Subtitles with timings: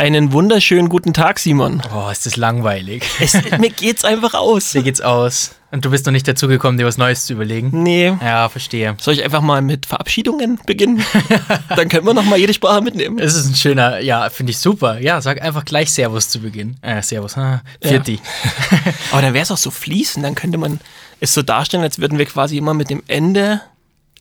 [0.00, 1.82] Einen wunderschönen guten Tag, Simon.
[1.94, 3.04] Oh, ist das langweilig.
[3.20, 4.72] Es, mir geht's einfach aus.
[4.72, 5.56] Dir geht's aus.
[5.72, 7.82] Und du bist noch nicht dazugekommen, dir was Neues zu überlegen.
[7.82, 8.06] Nee.
[8.22, 8.96] Ja, verstehe.
[8.98, 11.04] Soll ich einfach mal mit Verabschiedungen beginnen?
[11.76, 13.18] Dann können wir noch mal jede Sprache mitnehmen.
[13.18, 14.98] Es ist ein schöner, ja, finde ich super.
[15.00, 16.78] Ja, sag einfach gleich Servus zu Beginn.
[16.80, 18.20] Äh, Servus, ha, Vierti.
[19.12, 20.24] Aber dann wäre es auch so fließend.
[20.24, 20.80] Dann könnte man
[21.20, 23.60] es so darstellen, als würden wir quasi immer mit dem Ende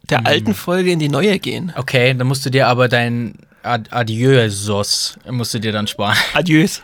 [0.09, 1.71] der alten Folge in die neue gehen.
[1.77, 6.17] Okay, dann musst du dir aber dein Ad Adieusos musst du dir dann sparen.
[6.33, 6.81] Adieus.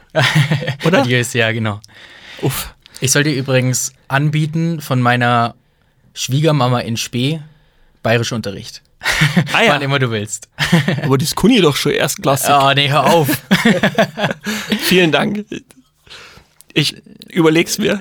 [0.86, 1.02] Oder?
[1.02, 1.80] Adieus, ja, genau.
[2.42, 2.74] Uff.
[3.02, 5.56] Ich soll dir übrigens anbieten von meiner
[6.14, 7.42] Schwiegermama in Spee
[8.04, 8.82] Bayerischunterricht.
[9.54, 9.72] Ah ja.
[9.74, 10.48] Wann immer du willst.
[11.04, 12.50] Aber das Kuni doch schon erstklassig.
[12.52, 13.28] Oh, nee, hör auf.
[14.84, 15.46] Vielen Dank.
[16.74, 16.96] Ich
[17.30, 18.00] überleg's mir.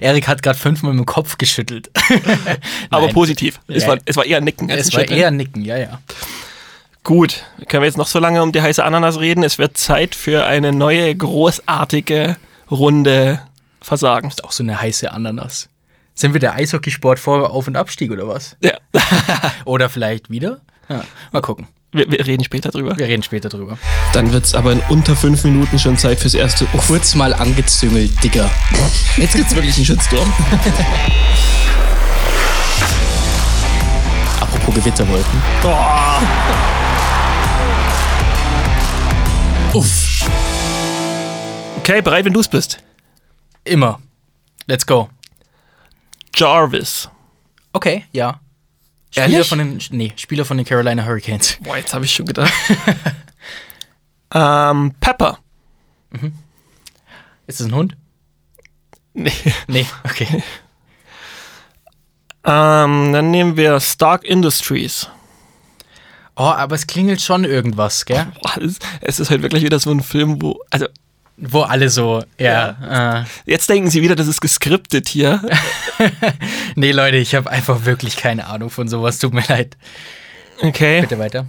[0.00, 1.90] Erik hat gerade fünfmal mit dem Kopf geschüttelt.
[2.90, 3.14] Aber Nein.
[3.14, 3.60] positiv.
[3.68, 3.90] Es, Ja.
[3.90, 4.70] war, es war eher Nicken.
[4.70, 5.18] als Es war Schütteln.
[5.20, 6.00] eher Nicken, ja, ja.
[7.04, 9.42] Gut, können wir jetzt noch so lange um die heiße Ananas reden?
[9.42, 12.36] Es wird Zeit für eine neue, großartige
[12.70, 13.40] Runde
[13.80, 14.28] Versagen.
[14.28, 15.68] Ist auch so eine heiße Ananas.
[16.14, 18.56] Sind wir der Eishockeysport vor Auf- und Abstieg oder was?
[18.62, 18.74] Ja.
[19.64, 20.60] Oder vielleicht wieder?
[20.88, 21.66] Ja, mal gucken.
[21.90, 22.96] Wir, wir reden später drüber.
[22.96, 23.78] Wir reden später drüber.
[24.12, 26.66] Dann wird's aber in unter fünf Minuten schon Zeit fürs erste.
[26.72, 28.50] Uff, Kurz mal angezüngelt, Digga.
[29.16, 30.32] jetzt gibt's wirklich einen Shitstorm.
[34.40, 35.42] Apropos Gewitterwolken.
[39.74, 40.28] Uff.
[41.78, 42.82] Okay, bereit, wenn du's bist.
[43.64, 44.02] Immer.
[44.66, 45.08] Let's go.
[46.34, 47.08] Jarvis.
[47.72, 48.40] Okay, ja.
[49.10, 49.48] Spieler Ehrlich?
[49.48, 51.56] von den, nee, Spieler von den Carolina Hurricanes.
[51.62, 52.52] Boah, jetzt habe ich schon gedacht.
[54.34, 55.38] ähm, Pepper.
[57.46, 57.96] Ist das ein Hund?
[59.14, 59.32] Nee.
[59.68, 60.42] Nee, okay.
[62.44, 65.08] Ähm, dann nehmen wir Stark Industries.
[66.36, 68.26] Oh, aber es klingelt schon irgendwas, gell?
[68.42, 70.60] Boah, es, es ist halt wirklich wieder so ein Film, wo.
[70.70, 70.86] Also,
[71.36, 73.20] Wo alle so, ja.
[73.20, 75.42] Äh, jetzt denken sie wieder, das ist geskriptet hier.
[76.76, 79.18] nee, Leute, ich habe einfach wirklich keine Ahnung von sowas.
[79.18, 79.76] Tut mir leid.
[80.60, 81.00] Okay.
[81.00, 81.46] Bitte weiter.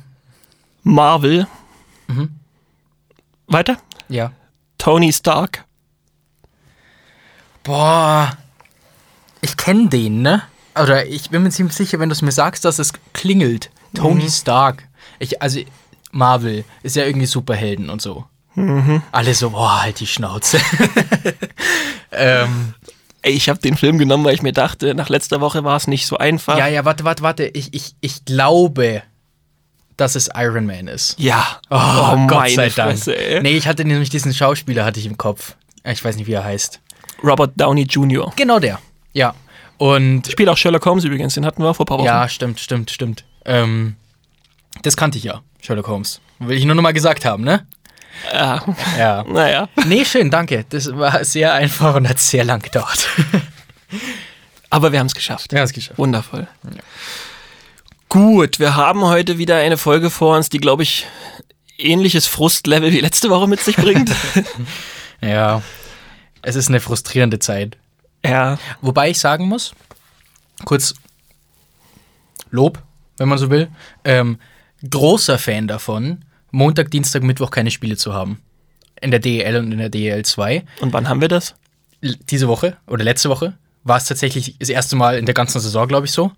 [0.83, 1.47] Marvel.
[3.47, 3.77] Weiter?
[4.09, 4.31] Ja.
[4.77, 5.65] Tony Stark.
[7.63, 8.37] Boah.
[9.41, 10.41] Ich kenne den, ne?
[10.75, 13.69] Oder ich bin mir ziemlich sicher, wenn du es mir sagst, dass es klingelt.
[13.93, 14.87] Tony Stark.
[15.19, 15.59] Ich, also,
[16.11, 18.25] Marvel ist ja irgendwie Superhelden und so.
[19.11, 20.59] Alle so, boah, halt die Schnauze.
[22.11, 22.75] ähm,
[23.23, 25.87] Ey, ich habe den Film genommen, weil ich mir dachte, nach letzter Woche war es
[25.87, 26.57] nicht so einfach.
[26.57, 27.45] ja, ja, warte, warte, warte.
[27.45, 29.01] Ich, ich, ich glaube,
[29.95, 31.15] dass es Iron Man ist.
[31.19, 31.59] Ja.
[31.69, 32.91] Oh, Gott meine sei Dank.
[32.91, 33.41] Fresse, ey.
[33.41, 35.55] Nee, ich hatte nämlich diesen Schauspieler hatte ich im Kopf.
[35.85, 36.81] Ich weiß nicht, wie er heißt.
[37.23, 38.33] Robert Downey Jr.
[38.35, 38.79] Genau der.
[39.13, 39.33] Ja.
[39.77, 42.05] Und Spielt auch Sherlock Holmes übrigens, den hatten wir vor ein paar Wochen.
[42.05, 43.23] Ja, stimmt, stimmt, stimmt.
[43.45, 43.95] Ähm,
[44.81, 46.21] das kannte ich ja, Sherlock Holmes.
[46.39, 47.65] Will ich nur noch mal gesagt haben, ne?
[48.31, 48.63] Ja.
[48.97, 49.23] Ja.
[49.27, 49.69] Naja.
[49.85, 50.65] Nee, schön, danke.
[50.69, 53.07] Das war sehr einfach und hat sehr lang gedauert.
[54.69, 55.53] Aber wir haben es geschafft.
[55.53, 55.97] Ja, es geschafft.
[55.99, 56.47] Wundervoll.
[58.09, 61.05] Gut, wir haben heute wieder eine Folge vor uns, die, glaube ich,
[61.77, 64.11] ähnliches Frustlevel wie letzte Woche mit sich bringt.
[65.21, 65.61] Ja.
[66.41, 67.77] Es ist eine frustrierende Zeit.
[68.25, 68.57] ja.
[68.81, 69.73] Wobei ich sagen muss,
[70.65, 70.95] kurz
[72.51, 72.81] Lob,
[73.23, 73.69] wenn man so will,
[74.03, 74.37] ähm,
[74.87, 78.39] großer Fan davon, Montag, Dienstag, Mittwoch keine Spiele zu haben.
[79.01, 80.63] In der DEL und in der DEL 2.
[80.81, 81.55] Und wann haben wir das?
[82.03, 83.53] diese Woche oder letzte Woche
[83.83, 86.31] war es tatsächlich das erste Mal in der ganzen Saison, glaube ich, so.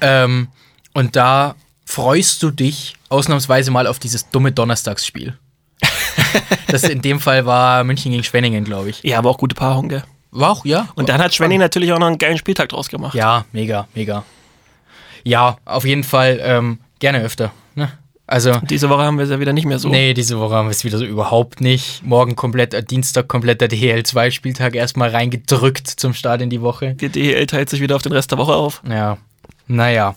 [0.00, 0.48] Ähm,
[0.94, 1.54] und da
[1.84, 5.36] freust du dich ausnahmsweise mal auf dieses dumme Donnerstagsspiel.
[6.68, 9.02] das in dem Fall war München gegen Schwenningen, glaube ich.
[9.04, 10.02] Ja, aber auch gute Paarung, gell?
[10.30, 10.88] War auch, ja.
[10.94, 13.14] Und dann hat Schwenning natürlich auch noch einen geilen Spieltag draus gemacht.
[13.14, 14.24] Ja, mega, mega.
[15.24, 17.52] Ja, auf jeden Fall ähm, gerne öfter.
[17.74, 17.90] Ne?
[18.26, 19.88] Also, Diese Woche haben wir es ja wieder nicht mehr so.
[19.88, 22.02] nee, diese Woche haben wir es wieder so überhaupt nicht.
[22.04, 26.94] Morgen komplett, äh, Dienstag komplett der DL2-Spieltag erstmal reingedrückt zum Start in die Woche.
[26.94, 28.82] Die DEL teilt sich wieder auf den Rest der Woche auf.
[28.86, 29.16] Ja,
[29.68, 30.14] naja.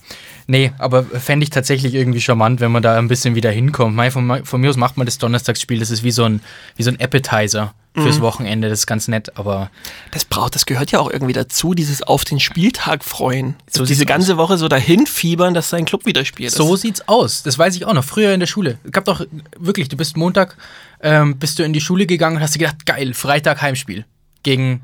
[0.47, 3.95] Nee, aber fände ich tatsächlich irgendwie charmant, wenn man da ein bisschen wieder hinkommt.
[3.95, 6.41] Mei, von, von mir aus macht man das Donnerstagsspiel, das ist wie so ein,
[6.75, 9.69] wie so ein Appetizer fürs Wochenende, das ist ganz nett, aber
[10.11, 13.55] Das braucht, das gehört ja auch irgendwie dazu, dieses auf den Spieltag freuen.
[13.69, 16.51] So diese ganze Woche so dahin fiebern, dass sein Club wieder spielt.
[16.51, 17.43] so sieht's aus.
[17.43, 18.79] Das weiß ich auch noch, früher in der Schule.
[18.91, 19.25] Gab doch
[19.59, 20.55] wirklich, du bist Montag,
[21.01, 24.05] ähm, bist du in die Schule gegangen und hast dir gedacht, geil, Freitag Heimspiel
[24.43, 24.81] gegen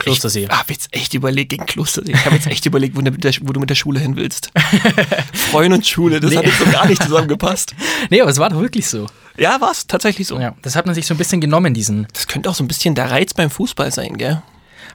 [0.00, 0.44] Klostersee.
[0.44, 2.12] Ich habe jetzt echt überlegt gegen Klostersee.
[2.12, 4.16] Ich habe jetzt echt überlegt, wo, du mit der, wo du mit der Schule hin
[4.16, 4.50] willst.
[5.32, 6.36] Freuen und Schule, das Nee.
[6.38, 7.74] hat jetzt so gar nicht zusammengepasst.
[8.10, 9.06] Nee, aber es war doch wirklich so.
[9.36, 10.38] Ja, war es tatsächlich so.
[10.38, 12.68] Ja, das hat man sich so ein bisschen genommen, diesen Das könnte auch so ein
[12.68, 14.42] bisschen der Reiz beim Fußball sein, gell?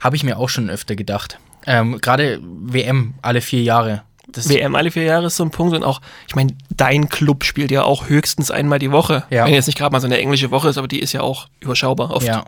[0.02, 1.40] Habe ich mir auch schon öfter gedacht.
[1.66, 4.04] Ähm, Gerade WM alle vier Jahre.
[4.28, 7.44] Das- WM alle vier Jahre ist so ein Punkt und auch, ich meine, dein Club
[7.44, 9.24] spielt ja auch höchstens einmal die Woche.
[9.30, 9.46] Ja.
[9.46, 11.48] Wenn jetzt nicht gerade mal so eine englische Woche ist, aber die ist ja auch
[11.60, 12.26] überschaubar oft.
[12.28, 12.44] Ja.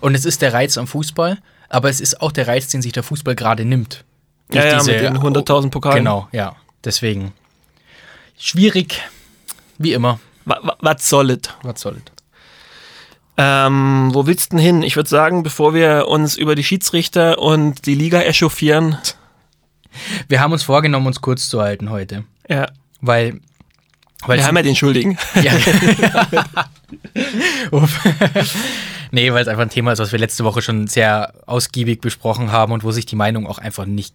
[0.00, 1.38] Und es ist der Reiz am Fußball,
[1.72, 4.04] aber es ist auch der Reiz, den sich der Fußball gerade nimmt.
[4.52, 5.96] Ja, ja, diese- mit den 100.000 Pokalen.
[5.98, 6.54] Genau, ja.
[6.84, 7.32] Deswegen.
[8.38, 9.00] Schwierig,
[9.78, 10.18] wie immer.
[10.44, 11.40] Wa- wa- Was soll es?
[11.62, 12.02] Was soll es?
[13.38, 14.82] Ähm, wo willst du denn hin?
[14.82, 18.98] Ich würde sagen, bevor wir uns über die Schiedsrichter und die Liga echauffieren,
[20.28, 22.24] Wir haben uns vorgenommen, uns kurz zu halten heute.
[22.48, 22.66] ja,
[23.00, 23.40] Weil.
[24.26, 25.18] weil wir haben ja den Schuldigen.
[25.42, 25.52] Ja.
[27.70, 28.00] Uff.
[29.12, 32.50] Nee, weil es einfach ein Thema ist, was wir letzte Woche schon sehr ausgiebig besprochen
[32.50, 34.14] haben und wo sich die Meinung auch einfach nicht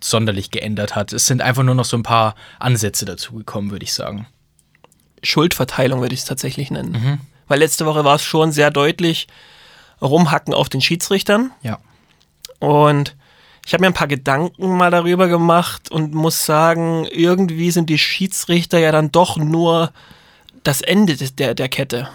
[0.00, 1.12] sonderlich geändert hat.
[1.12, 4.26] Es sind einfach nur noch so ein paar Ansätze dazu gekommen, würde ich sagen.
[5.22, 7.20] Schuldverteilung würde ich es tatsächlich nennen.
[7.46, 9.28] Weil letzte Woche war es schon sehr deutlich
[10.00, 11.52] rumhacken auf den Schiedsrichtern.
[11.62, 11.78] Ja.
[12.58, 13.16] Und
[13.66, 17.98] ich habe mir ein paar Gedanken mal darüber gemacht und muss sagen, irgendwie sind die
[17.98, 19.92] Schiedsrichter ja dann doch nur
[20.64, 22.08] das Ende der, der Kette.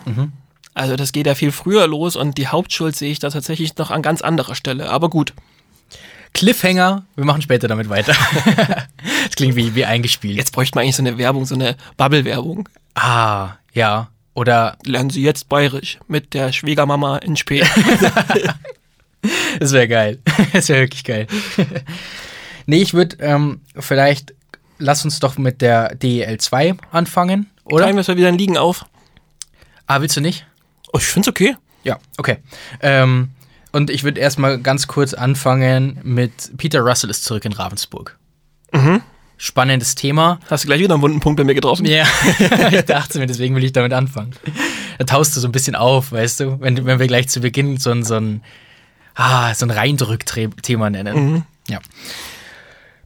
[0.73, 3.91] Also das geht ja viel früher los und die Hauptschuld sehe ich da tatsächlich noch
[3.91, 4.89] an ganz anderer Stelle.
[4.89, 5.33] Aber gut,
[6.33, 8.13] Cliffhanger, wir machen später damit weiter.
[9.25, 10.35] das klingt wie, wie eingespielt.
[10.35, 12.67] jetzt bräuchte man eigentlich so eine Werbung, so eine Bubble-Werbung.
[12.95, 14.09] Ah, ja.
[14.33, 17.63] Oder Lernen Sie jetzt bayerisch mit der Schwiegermama in Spee.
[19.59, 20.19] Das wäre geil.
[20.53, 21.27] Das wäre wirklich geil.
[22.65, 24.33] nee, ich würde ähm, vielleicht,
[24.79, 27.85] lass uns doch mit der DEL 2 anfangen, oder?
[27.85, 28.85] Teilen wir es mal wieder in Ligen auf.
[29.87, 30.45] Ah, willst du nicht?
[30.93, 31.57] Oh, ich finde es okay.
[31.83, 32.37] Ja, okay.
[32.81, 33.29] Ähm,
[33.71, 38.17] und ich würde erstmal ganz kurz anfangen mit Peter Russell ist zurück in Ravensburg.
[39.37, 40.39] Spannendes Thema.
[40.49, 41.85] Hast du gleich wieder einen wunden Punkt bei mir getroffen.
[41.85, 42.05] Ja,
[42.71, 44.31] ich dachte mir, deswegen will ich damit anfangen.
[44.99, 47.77] Da taust du so ein bisschen auf, weißt du, wenn, wenn wir gleich zu Beginn
[47.77, 48.43] so ein, so ein,
[49.15, 51.15] ah, so ein Reindrück-Thema nennen.
[51.67, 51.79] Ja.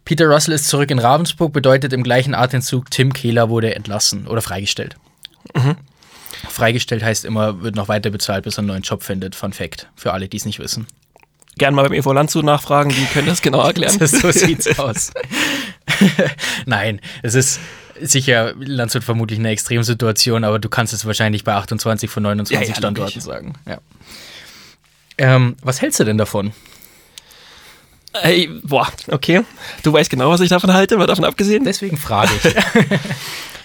[0.03, 4.41] Peter Russell ist zurück in Ravensburg, bedeutet im gleichen Atemzug, Tim Kehler wurde entlassen oder
[4.41, 4.97] freigestellt.
[6.49, 9.35] Freigestellt heißt immer, wird noch weiter bezahlt, bis er einen neuen Job findet.
[9.35, 10.87] Fun Fact, für alle, die es nicht wissen.
[11.57, 13.95] Gern mal beim EV Landshut nachfragen, die können das genau erklären.
[13.99, 15.11] Das, so sieht's aus.
[16.65, 17.59] Nein, es ist
[17.99, 22.73] sicher Landshut vermutlich eine Extremsituation, aber du kannst es wahrscheinlich bei 28 von 29 Ja,
[22.73, 23.23] ja, Standorten logisch.
[23.23, 23.53] sagen.
[23.65, 23.79] Ja.
[25.17, 26.51] Ähm, was hältst du denn davon?
[28.21, 29.43] Ey, boah, okay.
[29.83, 31.63] Du weißt genau, was ich davon halte, mal davon abgesehen.
[31.65, 32.53] Deswegen frage ich.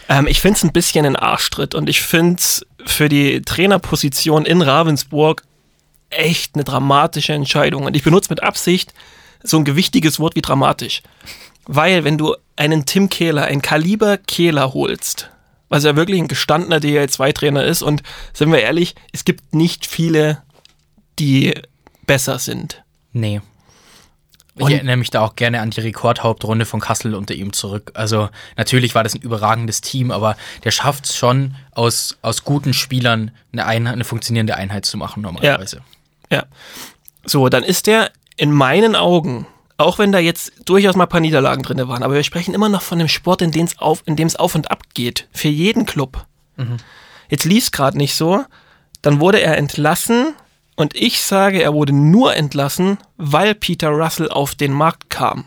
[0.08, 4.44] Ähm, ich finde es ein bisschen ein Arschtritt und ich finde es für die Trainerposition
[4.44, 5.43] in Ravensburg
[6.10, 7.84] echt eine dramatische Entscheidung.
[7.84, 8.93] Und ich benutze mit Absicht
[9.43, 11.02] so ein gewichtiges Wort wie dramatisch.
[11.64, 15.31] Weil, wenn du einen Tim Kehler, ein Kaliber Kehler holst,
[15.69, 18.02] was ja wirklich ein gestandener DL2-Trainer ist, und
[18.32, 20.43] sind wir ehrlich, es gibt nicht viele,
[21.19, 21.54] die
[22.06, 22.82] besser sind.
[23.12, 23.40] nee.
[24.54, 27.93] Ich erinnere mich da auch gerne an die Rekordhauptrunde von Kassel unter ihm zurück.
[27.94, 32.75] Also natürlich war das ein überragendes Team, aber der schafft es schon, aus, aus guten
[32.75, 35.81] Spielern eine, Einheit, eine funktionierende Einheit zu machen normalerweise.
[36.31, 36.44] Ja.
[37.25, 39.46] So, dann ist der in meinen Augen,
[39.78, 42.69] auch wenn da jetzt durchaus mal ein paar Niederlagen drin waren, aber wir sprechen immer
[42.69, 45.28] noch von dem Sport, in dem es auf, in dem es auf und ab geht.
[45.32, 46.26] Für jeden Club.
[47.28, 48.44] Jetzt lief es gerade nicht so.
[49.00, 50.34] Dann wurde er entlassen
[50.76, 55.44] und ich sage, er wurde nur entlassen, weil Peter Russell auf den Markt kam.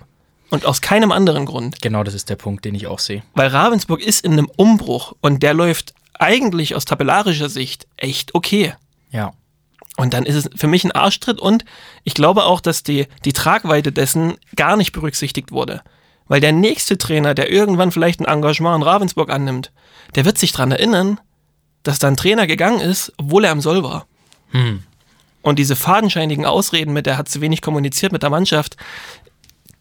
[0.51, 1.81] Und aus keinem anderen Grund.
[1.81, 3.23] Genau, das ist der Punkt, den ich auch sehe.
[3.33, 8.73] Weil Ravensburg ist in einem Umbruch und der läuft eigentlich aus tabellarischer Sicht echt okay.
[9.09, 9.33] Ja.
[9.97, 11.65] Und dann ist es für mich ein Arschtritt und
[12.03, 15.81] ich glaube auch, dass die, die Tragweite dessen gar nicht berücksichtigt wurde.
[16.27, 19.71] Weil der nächste Trainer, der irgendwann vielleicht ein Engagement in Ravensburg annimmt,
[20.15, 21.19] der wird sich daran erinnern,
[21.83, 24.07] dass da ein Trainer gegangen ist, obwohl er am Soll war.
[25.45, 28.77] Und diese fadenscheinigen Ausreden mit, der hat zu wenig kommuniziert mit der Mannschaft,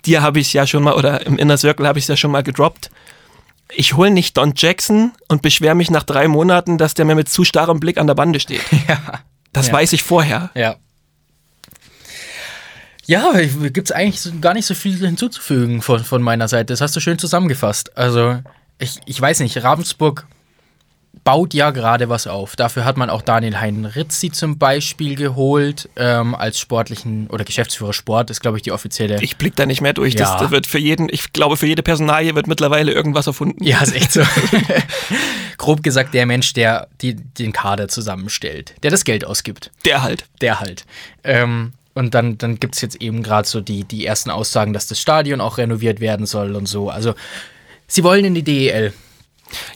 [0.04, 2.30] die habe ich ja schon mal, oder im Inner Circle habe ich es ja schon
[2.30, 2.90] mal gedroppt.
[3.72, 7.30] Ich hole nicht Don Jackson und beschwere mich nach drei Monaten, dass der mir mit
[7.30, 8.60] zu starrem Blick an der Bande steht.
[8.88, 9.20] Ja.
[9.54, 9.72] Das Ja.
[9.72, 10.50] weiß ich vorher.
[10.54, 10.76] Ja.
[13.06, 13.32] Ja,
[13.72, 16.74] gibt es eigentlich gar nicht so viel hinzuzufügen von, von meiner Seite.
[16.74, 17.96] Das hast du schön zusammengefasst.
[17.96, 18.38] Also,
[18.78, 20.26] ich, ich weiß nicht, Ravensburg
[21.24, 22.54] baut ja gerade was auf.
[22.54, 28.30] Dafür hat man auch Daniel Hein-Ritzi zum Beispiel geholt, ähm, als sportlichen oder Geschäftsführer Sport,
[28.30, 29.22] ist, glaube ich, die offizielle.
[29.22, 30.14] Ich blick da nicht mehr durch.
[30.14, 30.38] Das, Ja.
[30.40, 33.64] das wird für jeden, ich glaube, für jede Personalie wird mittlerweile irgendwas erfunden.
[33.64, 34.20] ja, ist echt so.
[35.56, 39.70] Grob gesagt, der Mensch, der die, den Kader zusammenstellt, der das Geld ausgibt.
[39.84, 40.26] Der halt.
[40.40, 40.84] der halt.
[41.22, 44.88] Ähm, und dann, dann gibt es jetzt eben gerade so die, die ersten Aussagen, dass
[44.88, 46.90] das Stadion auch renoviert werden soll und so.
[46.90, 47.14] Also,
[47.86, 48.92] sie wollen in die DEL.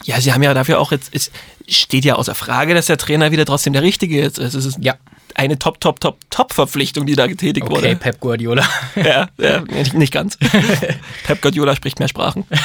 [0.05, 1.31] Ja, sie haben ja dafür auch jetzt, es
[1.69, 4.39] steht ja außer Frage, dass der Trainer wieder trotzdem der Richtige ist.
[4.39, 4.95] Es ist Ja.
[5.35, 7.97] eine Top, Top, Top, Top-Verpflichtung, die da getätigt Okay, wurde.
[7.97, 8.67] Pep Guardiola.
[8.97, 10.37] Ja, ja nicht, nicht ganz.
[11.25, 12.45] Pep Guardiola spricht mehr Sprachen.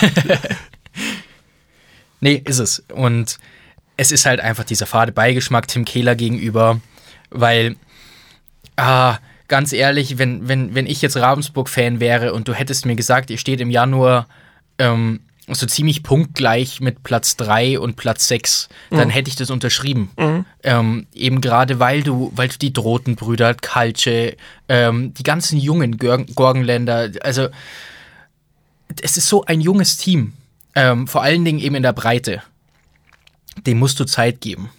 [2.19, 2.83] Nee, ist es.
[2.93, 3.37] Und
[3.97, 6.79] es ist halt einfach dieser fade Beigeschmack Tim Kehler gegenüber,
[7.29, 7.75] weil,
[8.77, 9.17] ah,
[9.49, 13.37] ganz ehrlich, wenn, wenn, wenn ich jetzt Ravensburg-Fan wäre und du hättest mir gesagt, ihr
[13.37, 14.27] steht im Januar
[14.79, 20.09] ähm, so ziemlich punktgleich mit Platz 3 und Platz 6, dann hätte ich das unterschrieben.
[20.63, 24.37] Ähm, eben gerade weil du, weil du die Drotenbrüder, Kalce,
[24.69, 27.49] ähm, die ganzen jungen Gor- Gorgenländer, also
[29.01, 30.33] es ist so ein junges Team.
[30.75, 32.41] Ähm, vor allen Dingen eben in der Breite.
[33.67, 34.69] Dem musst du Zeit geben.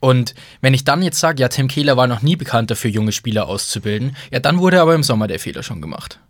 [0.00, 3.12] Und wenn ich dann jetzt sage, ja, Tim Kehler war noch nie bekannt dafür, junge
[3.12, 6.20] Spieler auszubilden, ja, dann wurde aber im Sommer der Fehler schon gemacht.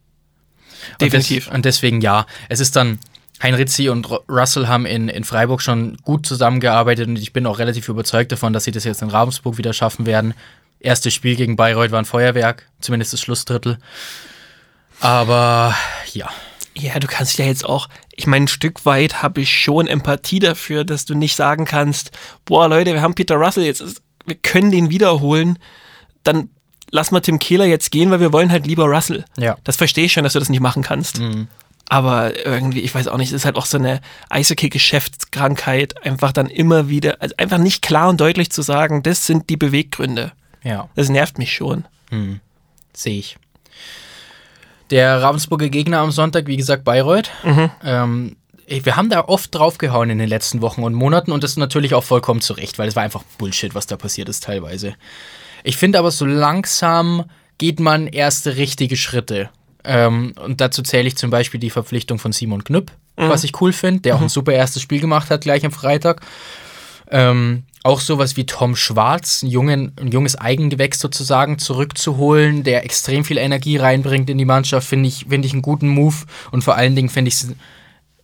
[0.92, 1.46] Und Definitiv.
[1.46, 2.98] Des, und deswegen ja, es ist dann,
[3.42, 7.58] Heinrizi und Ru- Russell haben in, in Freiburg schon gut zusammengearbeitet und ich bin auch
[7.58, 10.34] relativ überzeugt davon, dass sie das jetzt in Ravensburg wieder schaffen werden.
[10.80, 13.78] Erstes Spiel gegen Bayreuth war ein Feuerwerk, zumindest das Schlussdrittel.
[15.00, 15.74] Aber
[16.12, 16.28] ja,
[16.74, 20.38] Ja, du kannst ja jetzt auch, ich meine, ein Stück weit habe ich schon Empathie
[20.40, 22.10] dafür, dass du nicht sagen kannst,
[22.44, 25.58] boah Leute, wir haben Peter Russell jetzt, wir können den wiederholen,
[26.24, 26.50] dann
[26.90, 29.24] lass mal Tim Kehler jetzt gehen, weil wir wollen halt lieber Russell.
[29.36, 29.56] Ja.
[29.64, 31.20] Das verstehe ich schon, dass du das nicht machen kannst.
[31.88, 36.46] Aber irgendwie, ich weiß auch nicht, es ist halt auch so eine Eishockey-Geschäftskrankheit, einfach dann
[36.48, 40.32] immer wieder, also einfach nicht klar und deutlich zu sagen, das sind die Beweggründe.
[40.62, 40.88] ja.
[40.94, 41.84] Das nervt mich schon.
[42.92, 43.36] Sehe ich.
[44.90, 47.30] Der Ravensburger Gegner am Sonntag, wie gesagt, Bayreuth.
[47.84, 51.56] Ähm, ey, wir haben da oft draufgehauen in den letzten Wochen und Monaten und das
[51.56, 54.94] natürlich auch vollkommen zu Recht, weil es war einfach Bullshit, was da passiert ist teilweise.
[55.64, 57.24] Ich finde aber so langsam
[57.58, 59.50] geht man erste richtige Schritte.
[59.88, 63.72] Ähm, und dazu zähle ich zum Beispiel die Verpflichtung von Simon Knüpp, was ich cool
[63.72, 66.20] finde, der auch ein super erstes Spiel gemacht hat, gleich am Freitag.
[67.10, 73.24] Ähm, auch sowas wie Tom Schwarz, ein, jungen, ein junges Eigengewächs sozusagen, zurückzuholen, der extrem
[73.24, 76.16] viel Energie reinbringt in die Mannschaft, finde ich, finde ich einen guten Move.
[76.50, 77.54] Und vor allen Dingen finde ich es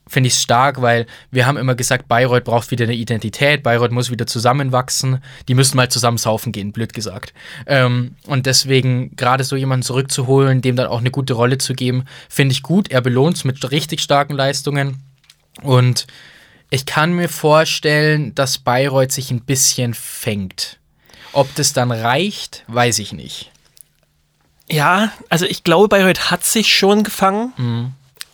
[0.06, 4.11] finde ich stark, weil wir haben immer gesagt, Bayreuth braucht wieder eine Identität, Bayreuth muss
[4.11, 7.32] wieder zusammenwachsen, die müssen mal zusammen saufen gehen, blöd gesagt.
[7.66, 12.04] Ähm, und deswegen gerade so jemanden zurückzuholen, dem dann auch eine gute Rolle zu geben,
[12.28, 12.90] finde ich gut.
[12.90, 15.02] Er belohnt es mit richtig starken Leistungen
[15.62, 16.06] und
[16.70, 20.78] ich kann mir vorstellen, dass Bayreuth sich ein bisschen fängt.
[21.32, 23.50] Ob das dann reicht, weiß ich nicht.
[24.70, 27.52] Ja, also ich glaube, Bayreuth hat sich schon gefangen.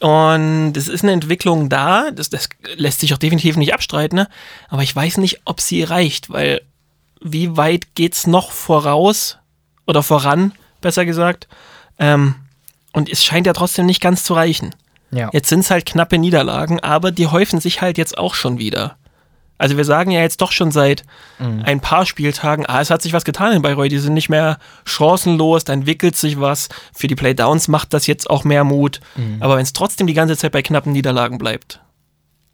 [0.00, 4.28] Und es ist eine Entwicklung da, das, das lässt sich auch definitiv nicht abstreiten, ne?
[4.69, 6.62] aber ich weiß nicht, ob sie reicht, weil
[7.21, 9.38] wie weit geht's noch voraus
[9.87, 11.49] oder voran, besser gesagt.
[11.99, 12.35] Ähm,
[12.92, 14.75] und es scheint ja trotzdem nicht ganz zu reichen.
[15.11, 15.28] Ja.
[15.33, 18.97] Jetzt sind es halt knappe Niederlagen, aber die häufen sich halt jetzt auch schon wieder.
[19.61, 21.05] Also wir sagen ja jetzt doch schon seit
[21.38, 24.59] ein paar Spieltagen, ah, es hat sich was getan in Bayreuth, die sind nicht mehr
[24.87, 26.71] chancenlos, da entwickelt sich was.
[26.95, 29.00] Für die Playdowns macht das jetzt auch mehr Mut.
[29.40, 31.81] Aber wenn es trotzdem die ganze Zeit bei knappen Niederlagen bleibt,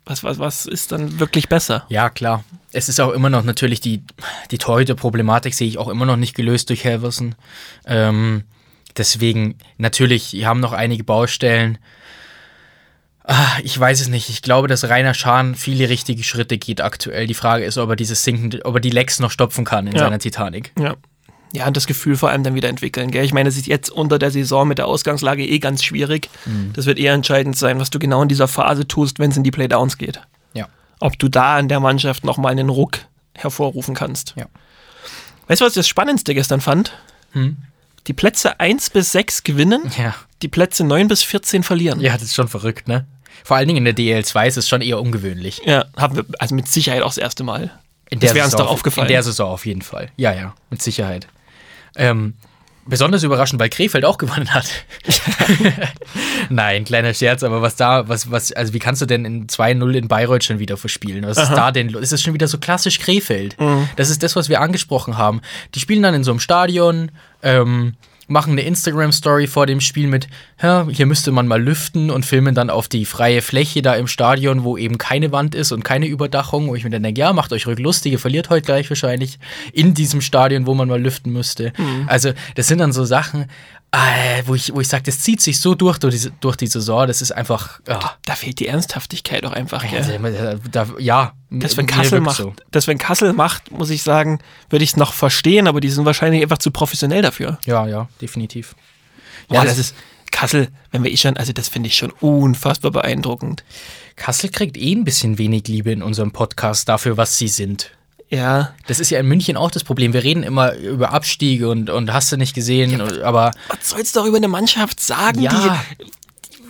[0.05, 1.85] was, was, was ist dann wirklich besser?
[1.89, 2.45] Ja, klar.
[2.73, 4.03] Es ist auch immer noch natürlich die,
[4.51, 7.35] die Torhüter-Problematik sehe ich auch immer noch nicht gelöst durch Helverson.
[7.87, 8.43] Ähm,
[8.97, 11.79] deswegen, natürlich, die haben noch einige Baustellen.
[13.29, 14.29] Ah, ich weiß es nicht.
[14.31, 17.27] Ich glaube, dass Rainer Schahn viele richtige Schritte geht aktuell.
[17.27, 19.95] Die Frage ist, ob er dieses sinkende, ob er die Lecks noch stopfen kann in
[19.95, 19.99] Ja.
[20.01, 20.73] seiner Titanic.
[20.79, 20.95] Ja.
[21.53, 23.11] Ja, und das Gefühl vor allem dann wieder entwickeln.
[23.11, 23.25] Gell?
[23.25, 26.29] Ich meine, es ist jetzt unter der Saison mit der Ausgangslage eh ganz schwierig.
[26.75, 29.43] Das wird eher entscheidend sein, was du genau in dieser Phase tust, wenn es in
[29.43, 30.21] die Playdowns geht.
[30.55, 30.69] Ja.
[31.01, 32.99] Ob du da in der Mannschaft nochmal einen Ruck
[33.35, 34.35] hervorrufen kannst.
[34.37, 34.47] Ja.
[35.47, 36.93] Weißt du, was ich das Spannendste gestern fand?
[37.33, 37.57] Hm?
[38.07, 40.15] Die Plätze 1 bis 6 gewinnen, Ja.
[40.43, 42.01] die Plätze 9 bis 14 verlieren.
[42.01, 43.07] Ja, das ist schon verrückt, ne?
[43.45, 45.61] Vor allen Dingen in der DL2 ist es schon eher ungewöhnlich.
[45.65, 47.71] Ja, haben wir also mit Sicherheit auch das erste Mal.
[48.11, 49.09] In Das wäre uns doch aufgefallen.
[49.09, 50.11] In der Saison auf jeden Fall.
[50.17, 51.27] Ja, ja, mit Sicherheit.
[51.97, 52.35] Ähm,
[52.87, 54.67] besonders überraschend, weil Krefeld auch gewonnen hat.
[56.49, 59.93] Nein, kleiner Scherz, aber was da, was, was, also wie kannst du denn in 2-0
[59.95, 61.27] in Bayreuth schon wieder verspielen?
[61.27, 62.03] Was ist da denn los?
[62.03, 63.59] Ist das schon wieder so klassisch Krefeld?
[63.61, 63.89] Mhm.
[63.97, 65.41] Das ist das, was wir angesprochen haben.
[65.75, 67.11] Die spielen dann in so einem Stadion,
[67.43, 67.95] ähm,
[68.29, 70.29] machen eine Instagram-Story vor dem Spiel mit,
[70.61, 74.09] ja, hier müsste man mal lüften und filmen dann auf die freie Fläche da im
[74.09, 77.33] Stadion, wo eben keine Wand ist und keine Überdachung, wo ich mir dann denke, ja,
[77.33, 79.39] macht euch ruhig lustig, ihr verliert heute gleich wahrscheinlich
[79.73, 81.73] in diesem Stadion, wo man mal lüften müsste.
[82.07, 83.47] Also, das sind dann so Sachen,
[83.97, 86.67] äh, wo ich, wo ich sage, das zieht sich so durch, durch, die, durch die
[86.67, 89.89] Saison, das ist einfach, ah, Da fehlt die Ernsthaftigkeit auch einfach.
[89.89, 90.21] Gell?
[90.23, 91.33] also, da, ja.
[91.51, 92.53] Das, wenn Kassel macht, so.
[92.73, 96.05] das, wenn Kassel macht, muss ich sagen, würde ich es noch verstehen, aber die sind
[96.05, 97.59] wahrscheinlich einfach zu professionell dafür.
[97.65, 98.75] Ja, ja, definitiv.
[99.51, 99.95] Ja, das, ist
[100.33, 103.65] Kassel, wenn wir eh schon, also das finde ich schon unfassbar beeindruckend.
[104.17, 107.93] Kassel kriegt eh ein bisschen wenig Liebe in unserem Podcast dafür, was sie sind.
[108.29, 108.75] Ja.
[108.89, 110.13] Das ist ja in München auch das Problem.
[110.13, 114.21] Wir reden immer über Abstiege und, und hast du nicht gesehen, aber Was sollst du
[114.21, 115.79] doch über eine Mannschaft sagen, Ja.
[115.99, 116.05] die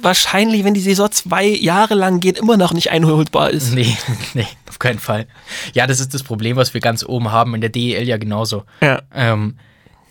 [0.02, 3.72] wahrscheinlich, wenn die Saison zwei Jahre lang geht, immer noch nicht einholbar ist?
[3.72, 3.96] nee,
[4.34, 5.26] nee, auf keinen Fall.
[5.72, 8.64] Ja, das ist das Problem, was wir ganz oben haben, in der DEL ja genauso.
[8.82, 9.00] Ja.
[9.14, 9.56] Ähm,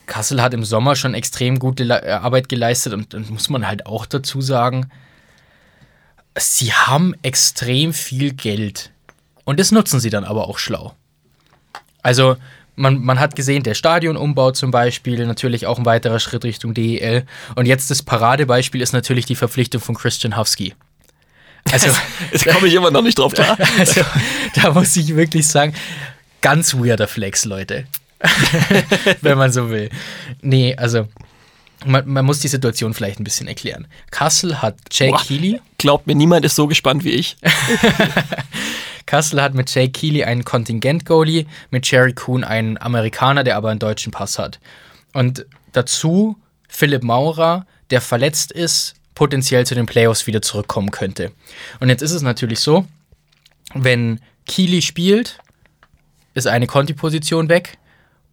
[0.08, 3.86] Kassel hat im Sommer schon extrem gute äh, Arbeit geleistet und dann muss man halt
[3.86, 4.90] auch dazu sagen,
[6.38, 8.92] sie haben extrem viel Geld
[9.46, 10.94] und das nutzen sie dann aber auch schlau.
[12.06, 12.38] Also
[12.76, 17.26] man, man hat gesehen, der Stadionumbau zum Beispiel, natürlich auch ein weiterer Schritt Richtung DEL
[17.56, 20.76] und jetzt das Paradebeispiel ist natürlich die Verpflichtung von Christian Husky.
[21.72, 21.88] Also,
[22.32, 23.58] Jetzt komme ich immer noch nicht drauf klar.
[23.80, 24.02] also
[24.54, 25.74] da muss ich wirklich sagen,
[26.42, 27.86] ganz weirder Flex, Leute.
[29.22, 29.90] Wenn man so will.
[30.42, 31.08] Nee, also
[31.88, 33.88] man, man muss die Situation vielleicht ein bisschen erklären.
[34.12, 35.24] Kassel hat Jake Boah.
[35.24, 35.60] Keely.
[35.80, 37.36] Glaubt mir, niemand ist so gespannt wie ich.
[39.06, 43.80] Kassel hat mit Jake Keely einen Kontingent-Goalie, mit Jerry Kuhn einen Amerikaner, der aber einen
[43.80, 44.60] deutschen Pass hat.
[45.14, 51.32] Und dazu Philipp Maurer, der verletzt ist, potenziell zu den Playoffs wieder zurückkommen könnte.
[51.80, 52.86] Und jetzt ist es natürlich so,
[53.74, 55.40] wenn Keely spielt,
[56.34, 57.78] ist eine Conti-Position weg.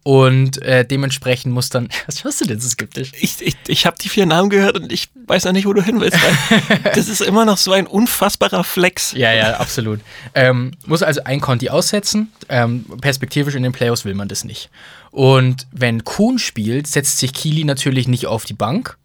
[0.03, 1.87] Und äh, dementsprechend muss dann.
[2.05, 3.11] Was schaust du denn so skeptisch?
[3.19, 5.81] Ich, ich, ich habe die vier Namen gehört und ich weiß noch nicht, wo du
[5.81, 6.17] hin willst.
[6.95, 9.13] Das ist immer noch so ein unfassbarer Flex.
[9.13, 9.99] Ja, ja, absolut.
[10.35, 12.31] Ähm, muss also ein Conti aussetzen.
[12.49, 14.69] Ähm, perspektivisch in den Playoffs will man das nicht.
[15.11, 18.97] Und wenn Kuhn spielt, setzt sich Kili natürlich nicht auf die Bank,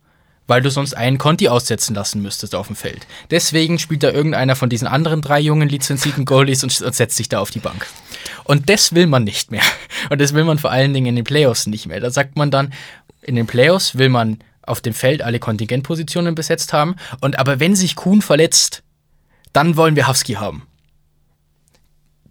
[0.49, 3.07] weil du sonst einen Conti aussetzen lassen müsstest auf dem Feld.
[3.31, 7.39] Deswegen spielt da irgendeiner von diesen anderen drei jungen lizenzierten Goalies und, setzt sich da
[7.39, 7.87] auf die Bank.
[8.45, 9.63] Und das will man nicht mehr.
[10.11, 12.01] Und das will man vor allen Dingen in den Playoffs nicht mehr.
[12.01, 12.73] Da sagt man dann,
[13.23, 16.97] in den Playoffs will man auf dem Feld alle Kontingentpositionen besetzt haben.
[17.21, 18.83] Und aber wenn sich Kuhn verletzt,
[19.53, 20.68] dann wollen wir Husky haben.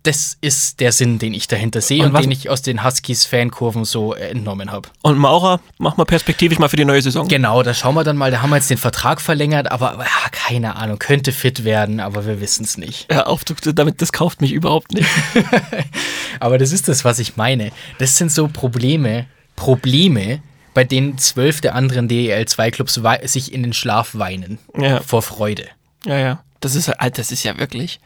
[0.04, 3.26] Das ist der Sinn, den ich dahinter sehe Und und, den ich aus den Huskies
[3.26, 4.88] Fankurven so äh, entnommen habe.
[5.02, 7.28] Und Maurer, mach mal perspektivisch mal für die neue Saison.
[7.28, 10.04] Genau, da schauen wir dann mal, da haben wir jetzt den Vertrag verlängert, aber, aber
[10.04, 13.08] ja, keine Ahnung, könnte fit werden, aber wir wissen es nicht.
[13.12, 15.08] Hör auf, du, damit, das kauft mich überhaupt nicht.
[16.40, 17.72] Aber das ist das, was ich meine.
[17.98, 19.26] Das sind so Probleme,
[19.56, 20.42] Probleme,
[20.74, 24.60] bei denen zwölf der anderen DEL2-Clubs wei- sich in den Schlaf weinen.
[24.78, 25.02] Ja.
[25.02, 25.66] Vor Freude.
[26.06, 26.44] Ja, ja.
[26.60, 28.00] Das ist, äh, das ist ja wirklich.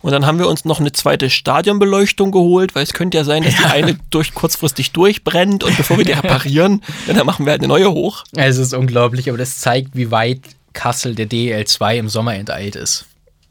[0.00, 3.42] Und dann haben wir uns noch eine zweite Stadionbeleuchtung geholt, weil es könnte ja sein,
[3.42, 7.60] dass die eine durch, kurzfristig durchbrennt und bevor wir die reparieren, dann machen wir halt
[7.62, 8.24] eine neue hoch.
[8.36, 10.40] Es ist unglaublich, aber das zeigt, wie weit
[10.72, 13.06] Kassel der DEL2 im Sommer enteilt ist.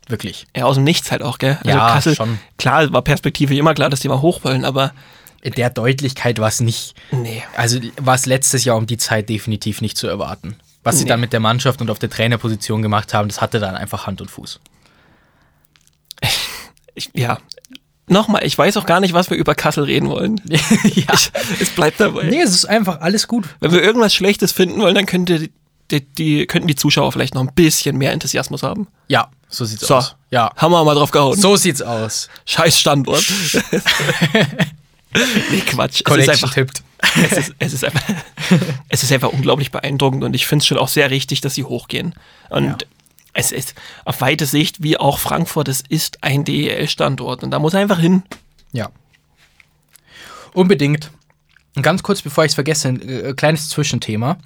[0.07, 0.47] Wirklich.
[0.55, 1.57] Ja, aus dem Nichts halt auch, gell?
[1.65, 2.39] Ja, schon.
[2.57, 4.93] Klar, war perspektivisch immer klar, dass die mal hoch wollen, aber
[5.41, 6.95] In der Deutlichkeit war es nicht.
[7.11, 7.43] nee.
[7.57, 10.55] Also war es letztes Jahr um die Zeit definitiv nicht zu erwarten.
[10.83, 11.09] Was sie Nee.
[11.09, 14.21] dann mit der Mannschaft und auf der Trainerposition gemacht haben, das hatte dann einfach Hand
[14.21, 14.61] und Fuß.
[16.97, 17.37] Ich, ja.
[18.09, 20.41] Nochmal, ich weiß auch gar nicht, was wir über Kassel reden wollen.
[20.49, 20.59] ja.
[21.13, 21.31] Ich,
[21.61, 22.23] es bleibt dabei.
[22.23, 23.45] Nee, es ist einfach alles gut.
[23.59, 25.49] Wenn wir irgendwas Schlechtes finden wollen, dann könnte
[25.91, 28.87] die, die, könnten die Zuschauer vielleicht noch ein bisschen mehr Enthusiasmus haben.
[29.07, 30.15] Ja, so sieht's So, aus.
[30.31, 30.51] Ja.
[30.55, 31.39] haben wir mal drauf gehauen.
[31.39, 32.29] So sieht's aus.
[32.45, 33.23] Scheiß Standort.
[35.51, 36.01] nee, Quatsch.
[36.05, 36.83] Es ist einfach, tippt.
[37.15, 38.03] es ist, es, ist einfach,
[38.89, 41.63] es ist einfach unglaublich beeindruckend und ich finde es schon auch sehr richtig, dass sie
[41.63, 42.13] hochgehen.
[42.49, 42.77] Und Ja.
[43.37, 47.75] Es ist auf weite Sicht, wie auch Frankfurt, es ist ein DEL-Standort und da muss
[47.75, 48.23] er einfach hin.
[48.71, 48.89] Ja.
[50.53, 51.11] Unbedingt.
[51.75, 54.39] Und ganz kurz, bevor ich es vergesse, ein äh, kleines Zwischenthema,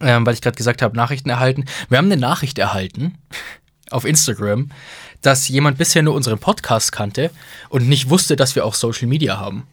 [0.00, 1.66] ähm, weil ich gerade gesagt habe, Nachrichten erhalten.
[1.90, 3.18] Wir haben eine Nachricht erhalten
[3.90, 4.70] auf Instagram,
[5.20, 7.30] dass jemand bisher nur unseren Podcast kannte
[7.68, 9.66] und nicht wusste, dass wir auch Social Media haben.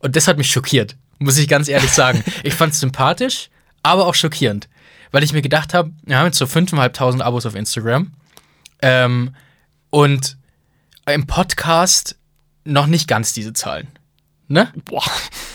[0.00, 2.24] Und das hat mich schockiert, muss ich ganz ehrlich sagen.
[2.42, 3.50] ich fand es sympathisch,
[3.84, 4.68] aber auch schockierend,
[5.12, 8.12] weil ich mir gedacht habe, wir haben jetzt so 5.500 Abos auf Instagram
[8.80, 9.34] ähm,
[9.90, 10.36] und
[11.06, 12.16] im Podcast
[12.64, 13.88] noch nicht ganz diese Zahlen.
[14.48, 14.72] Ne?
[14.84, 15.04] Boah.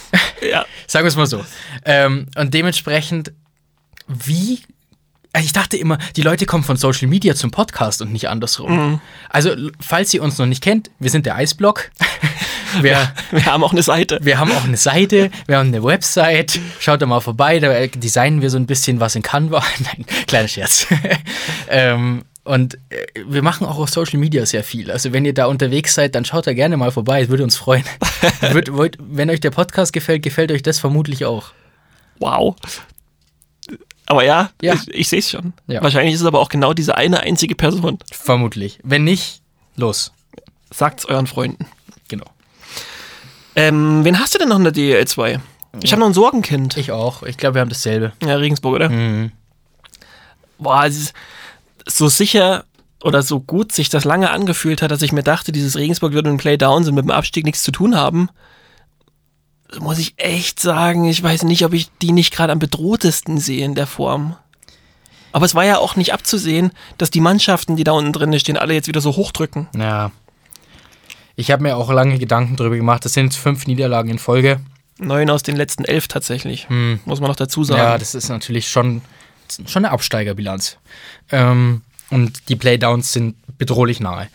[0.50, 0.66] ja.
[0.88, 1.46] Sagen wir es mal so.
[1.86, 3.32] Ähm, und dementsprechend,
[4.08, 4.62] wie.
[5.34, 9.00] Also ich dachte immer, die Leute kommen von Social Media zum Podcast und nicht andersrum.
[9.30, 11.92] Also, l- falls ihr uns noch nicht kennt, wir sind der Eisblock.
[12.82, 14.20] wir, Wir haben auch eine Seite.
[14.22, 16.60] wir haben auch eine Seite, wir haben eine Website.
[16.80, 19.64] Schaut da mal vorbei, da designen wir so ein bisschen was in Canva.
[19.80, 20.88] Nein, kleiner Scherz.
[21.70, 24.90] ähm, und äh, wir machen auch auf Social Media sehr viel.
[24.92, 27.22] Also wenn ihr da unterwegs seid, dann schaut da gerne mal vorbei.
[27.22, 27.84] Es würde uns freuen.
[28.52, 31.52] Würd, wollt, wenn euch der Podcast gefällt, gefällt euch das vermutlich auch.
[32.20, 32.56] Wow.
[34.06, 34.74] Aber ja, Ja.
[34.76, 35.52] ich, ich sehe es schon.
[35.68, 35.84] Ja.
[35.84, 38.00] Wahrscheinlich ist es aber auch genau diese eine einzige Person.
[38.12, 38.80] Vermutlich.
[38.84, 39.42] Wenn nicht,
[39.76, 40.14] los.
[40.74, 41.66] Sagt's euren Freunden.
[43.58, 45.40] Ähm, wen hast du denn noch in der DEL2?
[45.82, 46.78] Ich habe noch ein Sorgenkind.
[46.78, 47.24] Ich auch.
[47.24, 48.14] Ich glaube, wir haben dasselbe.
[48.24, 48.90] Ja, Regensburg, oder?
[48.90, 49.32] Mhm.
[50.60, 50.88] Boah,
[51.88, 52.66] so sicher
[53.04, 56.26] oder so gut sich das lange angefühlt hat, dass ich mir dachte, dieses Regensburg wird
[56.26, 58.30] mit dem Playdowns und mit dem Abstieg nichts zu tun haben,
[59.80, 63.66] muss ich echt sagen, ich weiß nicht, ob ich die nicht gerade am bedrohtesten sehe
[63.66, 64.36] in der Form.
[65.32, 68.58] Aber es war ja auch nicht abzusehen, dass die Mannschaften, die da unten drin stehen,
[68.58, 69.68] alle jetzt wieder so hochdrücken.
[69.76, 70.12] Ja.
[71.40, 73.06] Ich habe mir auch lange Gedanken darüber gemacht.
[73.06, 74.60] Das sind jetzt fünf Niederlagen in Folge.
[74.98, 76.68] Neun aus den letzten elf tatsächlich.
[76.70, 77.80] Muss man noch dazu sagen.
[77.80, 79.02] Ja, das ist natürlich schon,
[79.68, 80.78] schon eine Absteigerbilanz.
[81.32, 84.28] Ähm, und die Playdowns sind bedrohlich nahe.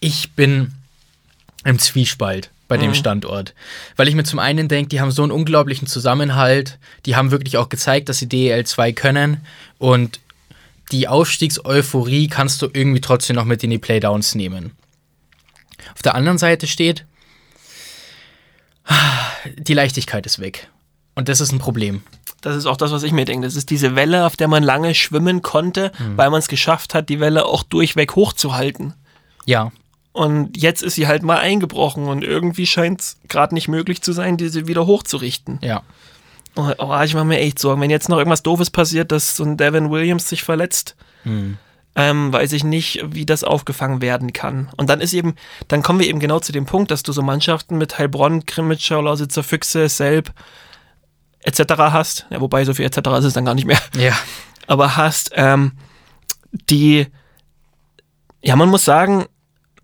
[0.00, 0.72] Ich bin
[1.64, 2.94] im Zwiespalt bei dem Mhm.
[2.94, 3.54] Standort.
[3.96, 7.56] Weil ich mir zum einen denke, die haben so einen unglaublichen Zusammenhalt, die haben wirklich
[7.56, 9.40] auch gezeigt, dass sie DEL 2 können
[9.78, 10.20] und
[10.92, 14.72] die Aufstiegseuphorie kannst du irgendwie trotzdem noch mit in die Playdowns nehmen.
[15.94, 17.04] Auf der anderen Seite steht,
[19.58, 20.68] die Leichtigkeit ist weg.
[21.14, 22.02] Und das ist ein Problem.
[22.40, 23.46] Das ist auch das, was ich mir denke.
[23.46, 27.08] Das ist diese Welle, auf der man lange schwimmen konnte, weil man es geschafft hat,
[27.08, 28.94] die Welle auch durchweg hochzuhalten.
[29.44, 29.70] Ja,
[30.12, 34.12] Und jetzt ist sie halt mal eingebrochen und irgendwie scheint es gerade nicht möglich zu
[34.12, 35.58] sein, diese wieder hochzurichten.
[35.62, 35.82] ja.
[36.54, 37.80] Oh, oh, ich mache mir echt Sorgen.
[37.80, 41.56] Wenn jetzt noch irgendwas Doofes passiert, dass so ein Devin Williams sich verletzt, Hm.
[41.94, 44.70] Ähm, weiß ich nicht, wie das aufgefangen werden kann.
[44.76, 45.34] Und dann ist eben,
[45.68, 49.00] dann kommen wir eben genau zu dem Punkt, dass du so Mannschaften mit Heilbronn, Krimitschau,
[49.00, 50.32] Lausitzer Füchse, Selb
[51.40, 51.74] etc.
[51.78, 52.26] hast.
[52.30, 52.98] Ja, wobei so viel etc.
[53.18, 53.80] ist es dann gar nicht mehr.
[53.96, 54.16] Ja.
[54.66, 55.72] Aber hast, ähm,
[56.70, 57.06] die,
[58.42, 59.26] ja, man muss sagen,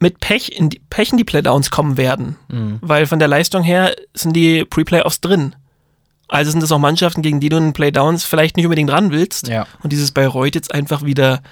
[0.00, 2.36] mit Pech in die, Pech in die Playdowns kommen werden.
[2.80, 5.54] Weil von der Leistung her sind die Pre-Playoffs drin.
[6.28, 9.48] Also sind das auch Mannschaften, gegen die du in Playdowns vielleicht nicht unbedingt ran willst.
[9.48, 9.66] Ja.
[9.82, 11.42] Und dieses Bayreuth jetzt einfach wieder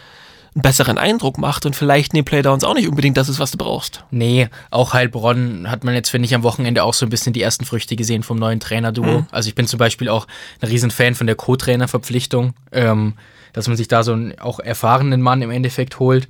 [0.57, 3.51] einen besseren Eindruck macht und vielleicht in den Playdowns auch nicht unbedingt das ist, was
[3.51, 4.05] du brauchst.
[4.11, 7.43] Nee, auch Heilbronn hat man jetzt, finde ich, am Wochenende auch so ein bisschen die
[7.43, 9.27] ersten Früchte gesehen vom neuen Trainerduo.
[9.31, 10.27] Also ich bin zum Beispiel auch
[10.63, 13.15] ein Riesenfan von der Co-Trainer-Verpflichtung, ähm,
[13.53, 16.27] dass man sich da so einen auch erfahrenen Mann im Endeffekt holt.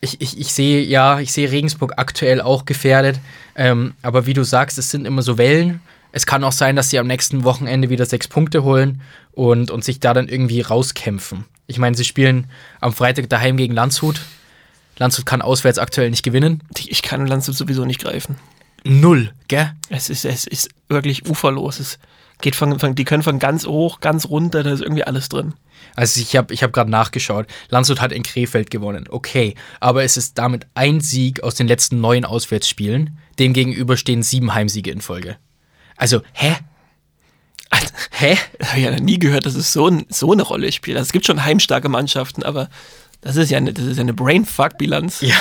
[0.00, 3.20] Ich, ich, ich sehe, ja, ich sehe Regensburg aktuell auch gefährdet.
[3.54, 5.80] Ähm, aber wie du sagst, es sind immer so Wellen.
[6.12, 9.00] Es kann auch sein, dass sie am nächsten Wochenende wieder sechs Punkte holen
[9.32, 11.46] und, und sich da dann irgendwie rauskämpfen.
[11.66, 12.46] Ich meine, sie spielen
[12.80, 14.20] am Freitag daheim gegen Landshut.
[14.98, 16.62] Landshut kann auswärts aktuell nicht gewinnen.
[16.86, 18.36] Ich kann Landshut sowieso nicht greifen.
[18.84, 19.72] Null, gell?
[19.88, 21.80] Es ist, es ist wirklich uferlos.
[21.80, 21.98] Es
[22.40, 25.54] geht von, von, die können von ganz hoch, ganz runter, da ist irgendwie alles drin.
[25.96, 27.46] Also ich habe ich hab gerade nachgeschaut.
[27.70, 29.06] Landshut hat in Krefeld gewonnen.
[29.08, 33.18] Okay, aber es ist damit ein Sieg aus den letzten neun Auswärtsspielen.
[33.38, 35.36] Demgegenüber stehen sieben Heimsiege in Folge.
[36.02, 36.56] Also, hä?
[38.10, 38.36] Hä?
[38.58, 40.96] Das habe ich ja noch nie gehört, dass es so, ein, so eine Rolle spielt.
[40.96, 42.68] Also es gibt schon heimstarke Mannschaften, aber
[43.20, 45.20] das ist ja eine, das ist ja eine Brainfuck-Bilanz.
[45.20, 45.36] Ja.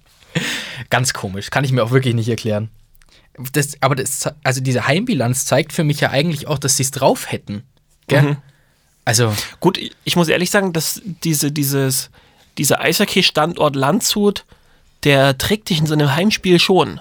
[0.90, 1.48] Ganz komisch.
[1.48, 2.68] Kann ich mir auch wirklich nicht erklären.
[3.54, 6.90] Das, aber das, also diese Heimbilanz zeigt für mich ja eigentlich auch, dass sie es
[6.90, 7.62] drauf hätten.
[8.06, 8.22] Gell?
[8.22, 8.36] Mhm.
[9.06, 12.10] Also, Gut, ich muss ehrlich sagen, dass diese, dieses,
[12.58, 14.44] dieser Eishockey-Standort Landshut,
[15.04, 17.00] der trägt dich in so einem Heimspiel schon.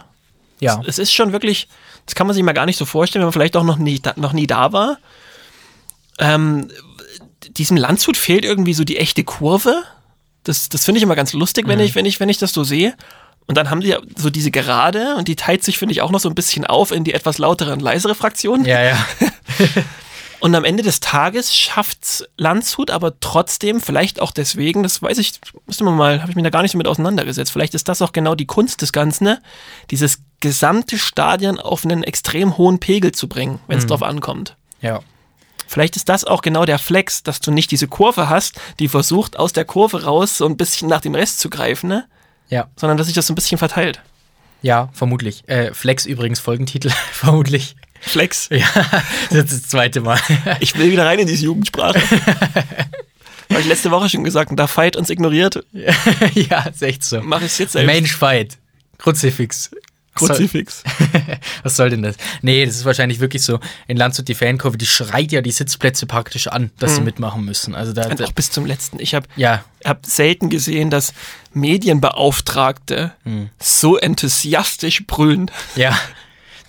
[0.62, 0.82] ja.
[0.88, 1.68] Es ist schon wirklich,
[2.10, 4.00] das kann man sich mal gar nicht so vorstellen, wenn man vielleicht auch noch nie,
[4.00, 4.98] da, noch nie da war.
[6.18, 6.70] Ähm,
[7.52, 9.84] diesem Landshut fehlt irgendwie so die echte Kurve.
[10.44, 12.64] Das, das finde ich immer ganz lustig, wenn, ich, wenn, ich, wenn ich das so
[12.64, 12.96] sehe.
[13.46, 16.10] Und dann haben die ja so diese Gerade und die teilt sich, finde ich, auch
[16.10, 18.66] noch so ein bisschen auf in die etwas lautere und leisere Fraktion.
[18.66, 18.98] Ja, ja.
[20.40, 25.40] Und am Ende des Tages schafft's Landshut, aber trotzdem, vielleicht auch deswegen, das weiß ich,
[25.68, 27.52] müsste man mal, habe ich mich da gar nicht so mit auseinandergesetzt.
[27.52, 29.42] Vielleicht ist das auch genau die Kunst des Ganzen, ne?
[29.92, 34.56] dieses gesamte Stadion auf einen extrem hohen Pegel zu bringen, wenn es drauf ankommt.
[34.82, 35.02] Ja.
[35.68, 39.38] Vielleicht ist das auch genau der Flex, dass du nicht diese Kurve hast, die versucht,
[39.38, 42.06] aus der Kurve raus so ein bisschen nach dem Rest zu greifen, ne?
[42.50, 42.68] Ja.
[42.76, 44.02] sondern dass sich das so ein bisschen verteilt.
[44.62, 45.48] Ja, vermutlich.
[45.48, 47.76] Äh, Flex übrigens Folgentitel, vermutlich.
[48.02, 48.48] Flex.
[48.52, 48.68] Ja,
[49.30, 50.20] das ist das zweite Mal.
[50.60, 52.00] Ich will wieder rein in diese Jugendsprache.
[53.50, 55.66] Habe ich letzte Woche schon gesagt, und da Fight uns ignoriert,
[56.36, 57.20] ja, ist echt so.
[57.22, 57.88] mache ich es jetzt selbst.
[57.88, 58.58] Mensch, Fight.
[59.00, 59.72] Kruzifix.
[60.20, 60.84] Was soll- Kruzifix.
[61.64, 62.16] Was soll denn das?
[62.42, 63.60] Nee, das ist wahrscheinlich wirklich so.
[63.88, 67.76] In Landshut die Fankurve, die schreit ja die Sitzplätze praktisch an, dass sie mitmachen müssen.
[67.76, 69.00] Also da, Und auch bis zum letzten.
[69.00, 71.14] Ich habe ja, hab selten gesehen, dass
[71.54, 73.12] Medienbeauftragte
[73.60, 75.52] so enthusiastisch brüllen.
[75.76, 75.98] ja,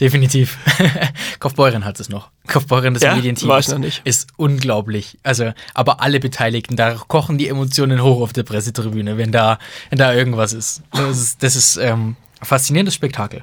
[0.00, 0.56] definitiv.
[1.40, 2.30] Kaufbeuren hat es noch.
[2.46, 4.00] Kaufbeuren, das Ja, Medienteam, war ich ist, noch nicht.
[4.04, 5.18] ist unglaublich.
[5.22, 9.58] Also, aber alle Beteiligten, da kochen die Emotionen hoch auf der Pressetribüne, wenn da,
[9.90, 10.82] wenn da irgendwas ist.
[10.92, 13.42] Das ist, das ist ähm, faszinierendes Spektakel.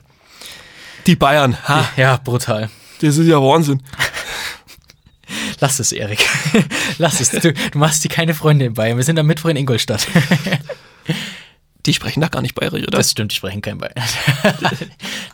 [1.05, 2.69] Die Bayern, ha, Ja, brutal.
[3.01, 3.81] das ist ja Wahnsinn.
[5.59, 6.25] Lass es, Erik.
[6.97, 7.29] Lass es.
[7.31, 8.97] Du, du machst dir keine Freunde in Bayern.
[8.97, 10.07] Wir sind am Mittwoch in Ingolstadt.
[11.85, 12.97] Die sprechen doch gar nicht bayerisch, oder?
[12.97, 13.93] Das stimmt, die sprechen kein Bayern.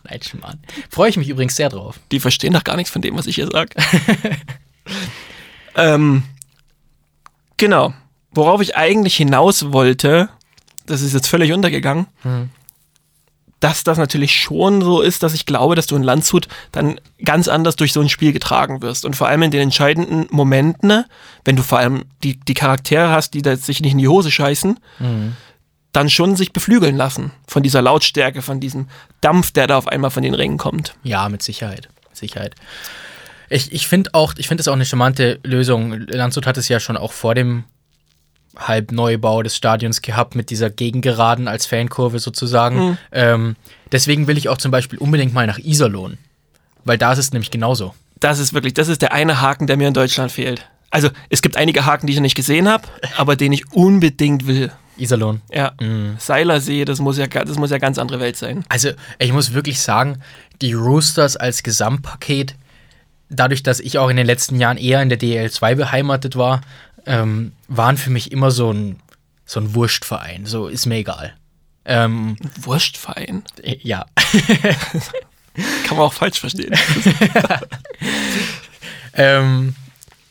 [0.03, 0.59] Nein, Schmarrn.
[0.87, 1.99] Freue ich mich übrigens sehr drauf.
[2.11, 3.71] Die verstehen doch gar nichts von dem, was ich hier sage.
[5.75, 6.21] ähm,
[7.57, 7.93] genau.
[8.31, 10.29] worauf ich eigentlich hinaus wollte,
[10.85, 12.05] das ist jetzt völlig untergegangen,
[13.63, 17.47] dass das natürlich schon so ist, dass ich glaube, dass du in Landshut dann ganz
[17.47, 19.05] anders durch so ein Spiel getragen wirst.
[19.05, 21.05] Und vor allem in den entscheidenden Momenten, ne,
[21.45, 24.31] wenn du vor allem die, die Charaktere hast, die da sich nicht in die Hose
[24.31, 24.79] scheißen,
[25.93, 28.89] dann schon sich beflügeln lassen von dieser Lautstärke, von diesem
[29.21, 30.95] Dampf, der da auf einmal von den Ringen kommt.
[31.03, 31.87] Ja, mit Sicherheit.
[32.09, 32.55] Mit Sicherheit.
[33.49, 35.93] Ich, ich finde auch, ich finde es auch eine charmante Lösung.
[36.07, 37.63] Landshut hat es ja schon auch vor dem
[38.57, 42.97] Halbneubau des Stadions gehabt mit dieser Gegengeraden als Fankurve sozusagen.
[43.11, 43.55] Ähm,
[43.91, 46.17] deswegen will ich auch zum Beispiel unbedingt mal nach Iserlohn.
[46.85, 47.93] Weil da ist es nämlich genauso.
[48.19, 50.67] Das ist wirklich, das ist der eine Haken, der mir in Deutschland fehlt.
[50.91, 52.87] Also es gibt einige Haken, die ich noch nicht gesehen habe,
[53.17, 54.71] aber den ich unbedingt will.
[54.95, 55.41] Iserlohn.
[55.51, 55.73] Ja,
[56.19, 58.63] Seilersee, das muss ja, das muss ja ganz andere Welt sein.
[58.69, 60.19] Also, ich muss wirklich sagen,
[60.61, 62.55] die Roosters als Gesamtpaket,
[63.29, 66.61] dadurch, dass ich auch in den letzten Jahren eher in der DL2 beheimatet war,
[67.05, 68.99] ähm, waren für mich immer so ein,
[69.45, 70.45] so ein Wurstverein.
[70.45, 71.35] So, ist mir egal.
[71.85, 73.43] Ähm, Wurstverein.
[73.61, 74.05] äh, ja.
[75.85, 76.73] Kann man auch falsch verstehen.
[79.13, 79.75] ähm,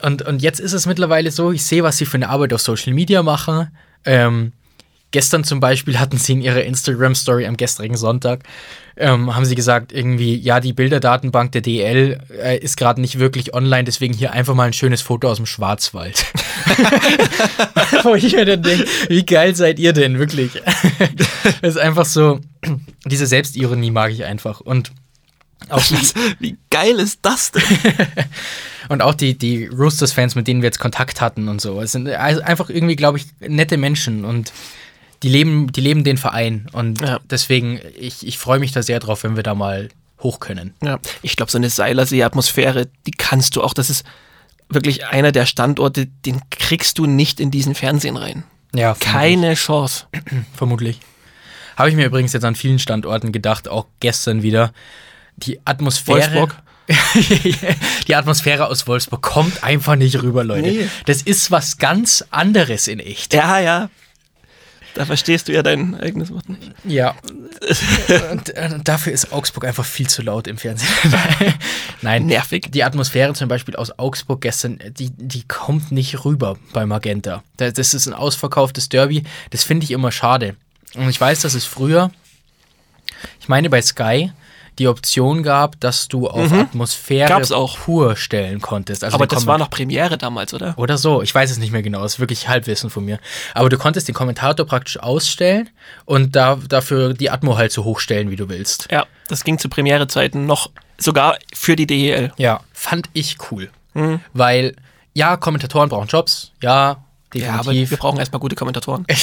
[0.01, 2.61] und, und jetzt ist es mittlerweile so, ich sehe, was sie für eine Arbeit auf
[2.61, 3.69] Social Media machen.
[4.05, 4.53] Ähm,
[5.13, 8.41] gestern zum Beispiel hatten sie in ihrer Instagram-Story am gestrigen Sonntag,
[8.97, 13.55] ähm, haben sie gesagt, irgendwie, ja, die Bilderdatenbank der DL äh, ist gerade nicht wirklich
[13.55, 16.25] online, deswegen hier einfach mal ein schönes Foto aus dem Schwarzwald.
[18.03, 20.61] Wo ich mir dann denke, wie geil seid ihr denn, wirklich?
[21.61, 22.41] das ist einfach so,
[23.07, 24.61] diese Selbstironie mag ich einfach.
[24.61, 24.93] Und
[25.69, 25.97] auch die,
[26.41, 27.63] wie geil ist das denn?
[28.89, 31.81] und auch die, die Roosters-Fans, mit denen wir jetzt Kontakt hatten und so.
[31.81, 34.53] Es sind einfach irgendwie, glaube ich, nette Menschen und
[35.23, 36.67] die leben, die leben den Verein.
[36.73, 37.21] Und Ja.
[37.31, 39.89] deswegen, ich, ich freue mich da sehr drauf, wenn wir da mal
[40.21, 40.75] hoch können.
[40.83, 44.05] Ja, ich glaube, so eine Seilersee-Atmosphäre, die kannst du auch, das ist
[44.69, 48.45] wirklich einer der Standorte, den kriegst du nicht in diesen Fernsehen rein.
[48.75, 50.07] Ja, Keine Chance.
[50.55, 51.01] vermutlich.
[51.77, 54.73] Habe ich mir übrigens jetzt an vielen Standorten gedacht, auch gestern wieder.
[55.37, 56.19] Die Atmosphäre.
[56.35, 56.57] Wolfsburg?
[58.09, 60.69] die Atmosphäre aus Wolfsburg kommt einfach nicht rüber, Leute.
[60.69, 60.89] Nee.
[61.07, 63.35] Das ist was ganz anderes in echt.
[63.35, 63.91] Ja, ja.
[64.95, 66.73] Da verstehst du ja dein eigenes Wort nicht.
[66.85, 67.15] Ja.
[68.31, 70.91] und, äh, dafür ist Augsburg einfach viel zu laut im Fernsehen.
[72.03, 72.71] Nein, Nervig.
[72.73, 77.43] Die Atmosphäre zum Beispiel aus Augsburg gestern, die, die kommt nicht rüber bei Magenta.
[77.57, 79.25] Da- Das ist ein ausverkauftes Derby.
[79.51, 80.57] Das finde ich immer schade.
[80.95, 82.11] Und ich weiß, dass es früher,
[83.41, 84.33] ich meine bei Sky,
[84.83, 87.39] die Option gab, dass du auf Atmosphäre Mhm.
[87.39, 87.79] Gab's auch.
[87.79, 89.05] pur stellen konntest.
[89.05, 90.75] Also Aber das war Komment- noch Premiere damals, oder?
[90.77, 93.19] oder so, ich weiß es nicht mehr genau, das ist wirklich Halbwissen von mir.
[93.55, 95.71] Aber du konntest den Kommentator praktisch ausstellen
[96.05, 98.89] und da, dafür die Atmo halt so hoch stellen, wie du willst.
[98.91, 102.33] Ja, das ging zu Premierezeiten noch sogar für die DEL.
[102.37, 103.71] Ja, fand ich cool.
[104.33, 104.75] Weil,
[105.15, 107.91] ja, Kommentatoren brauchen Jobs, ja, Ja, aber definitiv.
[107.93, 109.07] wir brauchen erstmal gute Kommentatoren.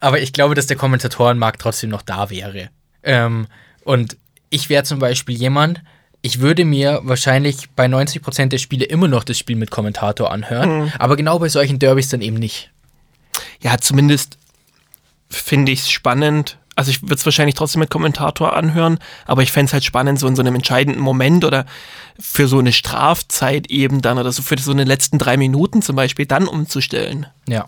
[0.00, 2.70] aber ich glaube, dass der Kommentatorenmarkt trotzdem noch da wäre.
[3.02, 3.46] Ähm,
[3.84, 4.16] und
[4.50, 5.82] ich wäre zum Beispiel jemand,
[6.20, 10.92] ich würde mir wahrscheinlich bei 90% der Spiele immer noch das Spiel mit Kommentator anhören,
[10.98, 12.70] aber genau bei solchen Derbys dann eben nicht.
[13.60, 14.38] Ja, zumindest
[15.28, 16.58] finde ich es spannend.
[16.76, 20.18] Also ich würde es wahrscheinlich trotzdem mit Kommentator anhören, aber ich fände es halt spannend,
[20.18, 21.66] so in so einem entscheidenden Moment oder
[22.18, 25.96] für so eine Strafzeit eben dann oder so für so eine letzten drei Minuten zum
[25.96, 27.26] Beispiel dann umzustellen.
[27.48, 27.66] Ja.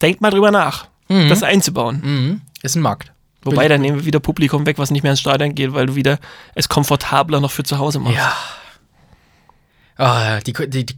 [0.00, 0.88] Denkt mal drüber nach,
[1.28, 2.00] das einzubauen.
[2.02, 2.40] Mhm.
[2.62, 3.12] Ist ein Markt.
[3.42, 5.94] Wobei, dann nehmen wir wieder Publikum weg, was nicht mehr ins Stadion geht, weil du
[5.96, 6.18] wieder
[6.54, 8.16] es komfortabler noch für zu Hause machst.
[8.16, 8.34] Ja.
[9.96, 10.96] Ah, die, die, die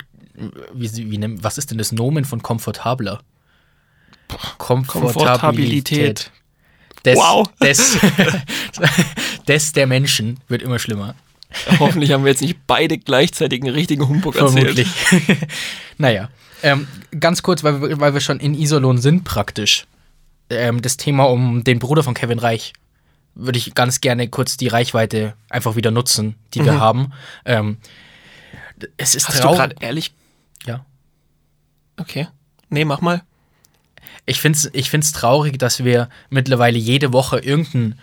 [0.73, 3.21] wie, wie, nennt- was ist denn das Nomen von komfortabler?
[4.59, 6.31] Komfortabilität.
[7.05, 7.47] Des, Wow.
[7.63, 7.99] Des,
[9.49, 11.15] des der Menschen wird immer schlimmer.
[11.79, 14.87] Hoffentlich haben wir jetzt nicht beide gleichzeitig einen richtigen Humbug erzählt.
[14.87, 15.49] Vermutlich.
[15.99, 16.29] naja.
[16.63, 19.87] Ähm, ganz kurz, weil wir, weil wir schon in Iserlohn sind, praktisch.
[20.51, 22.73] Ähm, das Thema um den Bruder von Kevin Reich.
[23.35, 27.13] Würde ich ganz gerne kurz die Reichweite einfach wieder nutzen, die wir haben.
[27.45, 27.77] Ähm,
[28.97, 29.59] es ist Hast du traurig.
[29.59, 30.15] gerade ehrlich?
[30.65, 30.85] Ja.
[31.99, 32.29] Okay.
[32.71, 33.23] Nee, mach mal.
[34.25, 37.99] Ich finde es ich find's traurig, dass wir mittlerweile jede Woche irgendein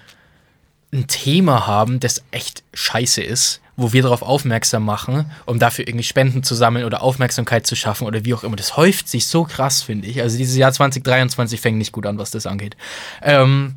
[0.94, 6.04] ein Thema haben, das echt scheiße ist, wo wir darauf aufmerksam machen, um dafür irgendwie
[6.04, 8.56] Spenden zu sammeln oder Aufmerksamkeit zu schaffen oder wie auch immer.
[8.56, 10.22] Das häuft sich so krass, finde ich.
[10.22, 12.78] Also dieses Jahr 2023 fängt nicht gut an, was das angeht.
[13.22, 13.76] Ähm,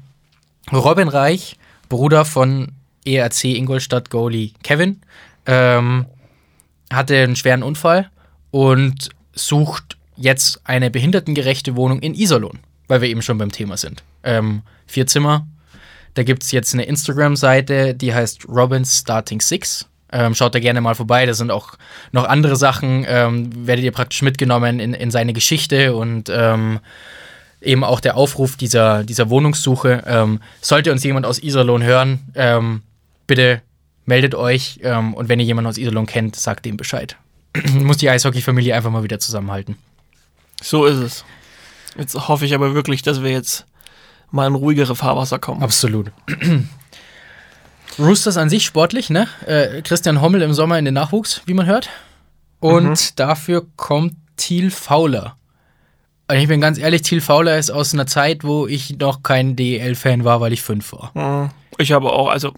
[0.73, 1.57] Robin Reich,
[1.89, 2.73] Bruder von
[3.07, 5.01] ERC Ingolstadt Goalie Kevin,
[5.47, 6.07] ähm,
[6.93, 8.11] hatte einen schweren Unfall
[8.51, 14.03] und sucht jetzt eine behindertengerechte Wohnung in Iserlohn, weil wir eben schon beim Thema sind.
[14.23, 15.47] Ähm, vier Zimmer.
[16.17, 19.87] Da gibt es jetzt eine Instagram-Seite, die heißt Robin's Starting Six.
[20.11, 21.27] Ähm, schaut da gerne mal vorbei.
[21.27, 21.75] Da sind auch
[22.11, 23.05] noch andere Sachen.
[23.07, 26.81] Ähm, werdet ihr praktisch mitgenommen in, in seine Geschichte und ähm,
[27.61, 30.05] eben auch der Aufruf dieser, dieser Wohnungssuche.
[30.07, 32.81] Ähm, sollte uns jemand aus Iserlohn hören, ähm,
[33.27, 33.61] bitte
[34.07, 34.81] meldet euch.
[34.83, 37.19] Ähm, und wenn ihr jemanden aus Iserlohn kennt, sagt ihm Bescheid.
[37.75, 39.77] Muss die Eishockey-Familie einfach mal wieder zusammenhalten.
[40.63, 41.25] So ist es.
[41.99, 43.67] Jetzt hoffe ich aber wirklich, dass wir jetzt
[44.31, 45.63] mal in ruhigere Fahrwasser kommen.
[45.63, 46.11] Absolut.
[47.99, 49.27] Roosters an sich sportlich, ne?
[49.47, 51.89] Äh, Christian Hommel im Sommer in den Nachwuchs, wie man hört.
[52.61, 52.97] Und Mhm.
[53.17, 55.37] dafür kommt Thiel Fowler.
[56.29, 59.57] Und ich bin ganz ehrlich, Thiel Fowler ist aus einer Zeit, wo ich noch kein
[59.57, 61.11] DEL-Fan war, weil ich fünf war.
[61.15, 61.51] Mhm.
[61.79, 62.53] Ich habe auch, also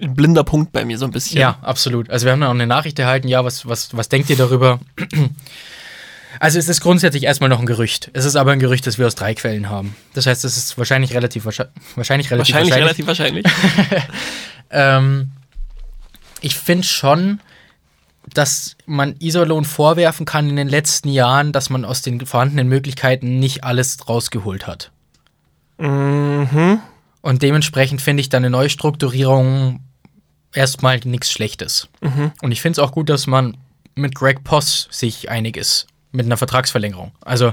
[0.00, 1.40] ein blinder Punkt bei mir so ein bisschen.
[1.40, 2.08] Ja, absolut.
[2.10, 4.78] Also wir haben dann auch eine Nachricht erhalten, ja, was, was, was denkt ihr darüber?
[6.40, 8.10] Also es ist grundsätzlich erstmal noch ein Gerücht.
[8.12, 9.96] Es ist aber ein Gerücht, das wir aus drei Quellen haben.
[10.14, 13.46] Das heißt, es ist wahrscheinlich relativ wahrscheinlich, wahrscheinlich relativ Wahrscheinlich, wahrscheinlich.
[13.46, 13.52] relativ
[13.86, 14.04] wahrscheinlich.
[14.70, 15.30] Ähm,
[16.40, 17.40] ich finde schon,
[18.34, 23.38] dass man Iserlohn vorwerfen kann in den letzten Jahren, dass man aus den vorhandenen Möglichkeiten
[23.38, 24.90] nicht alles rausgeholt hat.
[25.78, 26.80] mhm.
[27.22, 29.80] Und dementsprechend finde ich da eine Neustrukturierung
[30.52, 31.88] erstmal nichts Schlechtes.
[32.40, 33.56] Und ich finde es auch gut, dass man
[33.96, 35.86] mit Greg Poss sich einig ist.
[36.16, 37.12] Mit einer Vertragsverlängerung.
[37.20, 37.52] Also,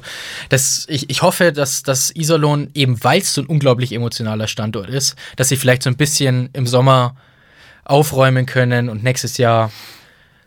[0.50, 4.90] das, ich, ich hoffe, dass, dass Iserlohn, eben weil es so ein unglaublich emotionaler Standort
[4.90, 7.16] ist, dass sie vielleicht so ein bisschen im Sommer
[7.84, 9.70] aufräumen können und nächstes Jahr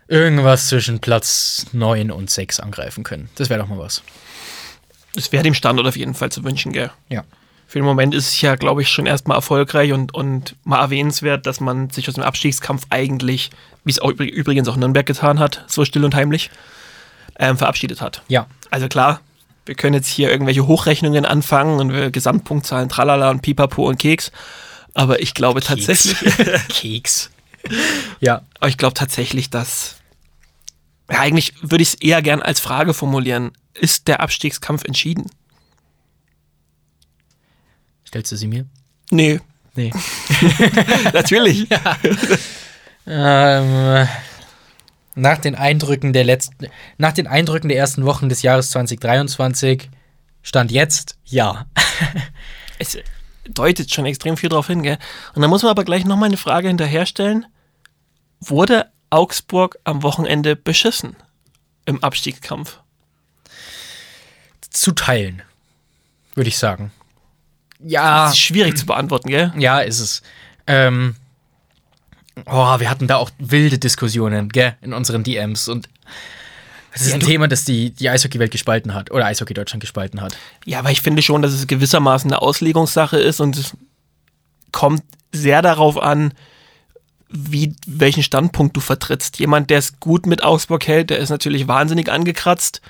[0.09, 3.29] irgendwas zwischen Platz 9 und 6 angreifen können.
[3.35, 4.03] Das wäre doch mal was.
[5.15, 6.91] Es wäre dem Standort auf jeden Fall zu wünschen, gell?
[7.09, 7.25] Ja.
[7.67, 11.47] Für den Moment ist es ja, glaube ich, schon erstmal erfolgreich und, und mal erwähnenswert,
[11.47, 13.51] dass man sich aus dem Abstiegskampf eigentlich,
[13.85, 16.51] wie es auch übrig- übrigens auch Nürnberg getan hat, so still und heimlich,
[17.39, 18.23] ähm, verabschiedet hat.
[18.29, 18.47] Ja.
[18.71, 19.21] Also klar,
[19.65, 24.33] wir können jetzt hier irgendwelche Hochrechnungen anfangen und wir Gesamtpunktzahlen, tralala und pipapo und Keks.
[24.95, 26.17] Aber ich glaube tatsächlich,
[26.69, 27.31] Keks.
[28.21, 28.43] ja.
[28.59, 29.97] aber ich glaube tatsächlich, dass,
[31.11, 33.53] ja, eigentlich würde ich es eher gern als Frage formulieren.
[33.75, 35.31] Ist der Abstiegskampf entschieden?
[38.07, 38.67] Stellst du sie mir?
[39.11, 39.41] Nee,
[39.77, 39.93] Nee.
[41.13, 41.69] natürlich.
[43.07, 44.09] Ähm,
[45.17, 49.91] nach den Eindrücken der letzten, nach den Eindrücken der ersten Wochen des Jahres 2023
[50.43, 51.67] stand jetzt ja.
[52.79, 52.99] Es
[53.49, 54.99] deutet schon extrem viel drauf hin, gell?
[55.35, 57.47] Und dann muss man aber gleich nochmal eine Frage hinterherstellen.
[58.41, 61.17] Wurde Augsburg am Wochenende beschissen
[61.87, 62.81] im Abstiegskampf?
[64.69, 65.43] Zu teilen,
[66.35, 66.93] würde ich sagen.
[67.79, 69.53] Ja, Das ist schwierig zu beantworten, gell?
[69.57, 70.23] ja, ist es.
[70.67, 71.17] Ähm,
[72.45, 75.89] oh, wir hatten da auch wilde Diskussionen, gell, in unseren DMs und
[76.93, 80.21] es ist Ja, ein Thema, das die, die Eishockey-Welt gespalten hat oder Eishockey Deutschland gespalten
[80.23, 80.37] hat.
[80.65, 83.77] Ja, aber ich finde schon, dass es gewissermaßen eine Auslegungssache ist und es
[84.73, 86.33] kommt sehr darauf an,
[87.29, 89.39] wie, welchen Standpunkt du vertrittst.
[89.39, 92.81] Jemand, der es gut mit Augsburg hält, der ist natürlich wahnsinnig angekratzt.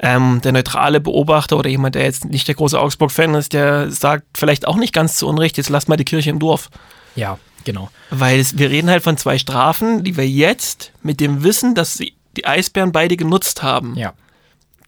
[0.00, 4.26] Ähm, der neutrale Beobachter oder jemand, der jetzt nicht der große Augsburg-Fan ist, der sagt
[4.36, 6.70] vielleicht auch nicht ganz zu Unrecht, jetzt lass mal die Kirche im Dorf.
[7.16, 7.90] Ja, genau.
[8.10, 11.94] Weil es, wir reden halt von zwei Strafen, die wir jetzt mit dem Wissen, dass
[11.94, 14.12] sie die Eisbären beide genutzt haben, Ja,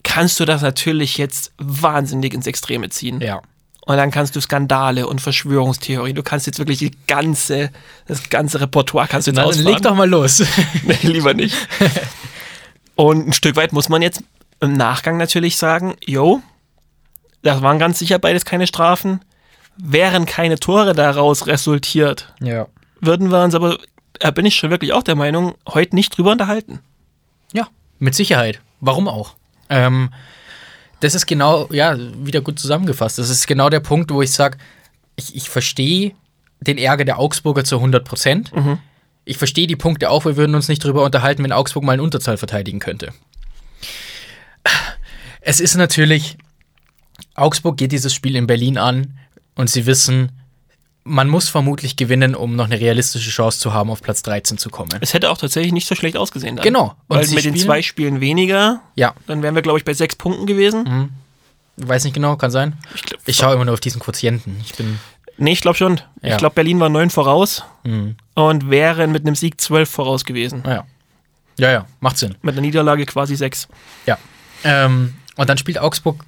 [0.02, 3.20] kannst du das natürlich jetzt wahnsinnig ins Extreme ziehen.
[3.20, 3.40] ja.
[3.87, 7.70] Und dann kannst du Skandale und Verschwörungstheorien, du kannst jetzt wirklich die ganze,
[8.06, 9.72] das ganze Repertoire kannst du jetzt Na, dann ausfahren.
[9.74, 10.44] leg doch mal los.
[10.85, 11.56] Nee, lieber nicht.
[12.94, 14.22] Und ein Stück weit muss man jetzt
[14.61, 16.42] im Nachgang natürlich sagen, yo,
[17.42, 19.20] das waren ganz sicher beides keine Strafen.
[19.76, 22.66] Wären keine Tore daraus resultiert, ja.
[23.00, 23.78] würden wir uns aber,
[24.18, 26.80] da bin ich schon wirklich auch der Meinung, heute nicht drüber unterhalten.
[27.52, 28.61] Ja, mit Sicherheit.
[28.80, 29.35] Warum auch?
[29.68, 30.11] Ähm,
[31.00, 33.18] das ist genau, ja, wieder gut zusammengefasst.
[33.18, 34.59] Das ist genau der Punkt, wo ich sage,
[35.16, 36.12] ich, ich verstehe
[36.61, 38.52] den Ärger der Augsburger zu 100 Prozent.
[39.24, 42.00] Ich verstehe die Punkte auch, wir würden uns nicht drüber unterhalten, wenn Augsburg mal in
[42.00, 43.12] Unterzahl verteidigen könnte.
[45.40, 46.37] Es ist natürlich,
[47.35, 49.18] Augsburg geht dieses Spiel in Berlin an
[49.54, 50.32] und sie wissen,
[51.04, 54.68] man muss vermutlich gewinnen, um noch eine realistische Chance zu haben, auf Platz 13 zu
[54.70, 54.90] kommen.
[55.00, 56.62] Es hätte auch tatsächlich nicht so schlecht ausgesehen dann.
[56.62, 56.94] Genau.
[57.08, 59.94] Und Weil mit den spielen- zwei Spielen weniger, Ja, dann wären wir, glaube ich, bei
[59.94, 61.10] sechs Punkten gewesen.
[61.76, 62.76] weiß nicht genau, kann sein.
[62.94, 64.60] Ich glaub, Ich schaue immer nur auf diesen Quotienten.
[64.64, 64.98] Ich bin.
[65.38, 66.00] Nee, ich glaube schon.
[66.22, 66.32] Ja.
[66.32, 68.16] Ich glaube, Berlin war neun voraus Mhm.
[68.34, 70.60] und wären mit einem Sieg zwölf voraus gewesen.
[70.64, 70.84] Naja.
[71.58, 72.36] Ja, ja, macht Sinn.
[72.42, 73.66] Mit einer Niederlage quasi sechs.
[74.06, 74.18] Ja.
[74.64, 76.22] Ähm, und dann spielt Augsburg,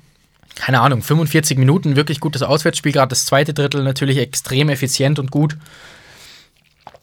[0.55, 5.31] keine Ahnung, 45 Minuten, wirklich gutes Auswärtsspiel, gerade das zweite Drittel natürlich extrem effizient und
[5.31, 5.57] gut.